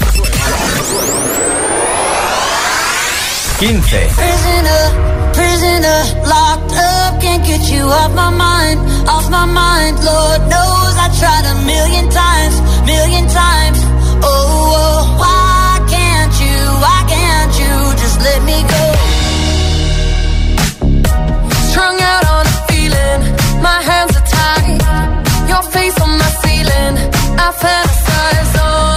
15. 3.60 5.07
Prisoner, 5.78 6.26
locked 6.28 6.74
up, 6.74 7.22
can't 7.22 7.46
get 7.46 7.70
you 7.70 7.84
off 7.84 8.12
my 8.16 8.32
mind, 8.32 8.80
off 9.08 9.30
my 9.30 9.46
mind. 9.46 9.96
Lord 10.04 10.42
knows 10.50 10.94
I 11.06 11.08
tried 11.20 11.46
a 11.54 11.56
million 11.66 12.10
times, 12.10 12.56
million 12.84 13.28
times. 13.30 13.78
Oh, 14.24 14.74
oh, 14.74 15.06
why 15.22 15.78
can't 15.88 16.34
you, 16.42 16.58
why 16.82 17.00
can't 17.14 17.54
you 17.62 17.74
just 18.02 18.18
let 18.22 18.42
me 18.50 18.58
go? 18.74 18.84
Strung 21.70 22.02
out 22.02 22.26
on 22.26 22.46
a 22.48 22.58
feeling, 22.70 23.22
my 23.62 23.80
hands 23.90 24.18
are 24.18 24.28
tied, 24.34 24.82
your 25.48 25.62
face 25.62 26.02
on 26.02 26.10
my 26.18 26.32
ceiling. 26.42 26.96
I 27.38 27.48
fantasize, 27.62 28.54
oh, 28.66 28.97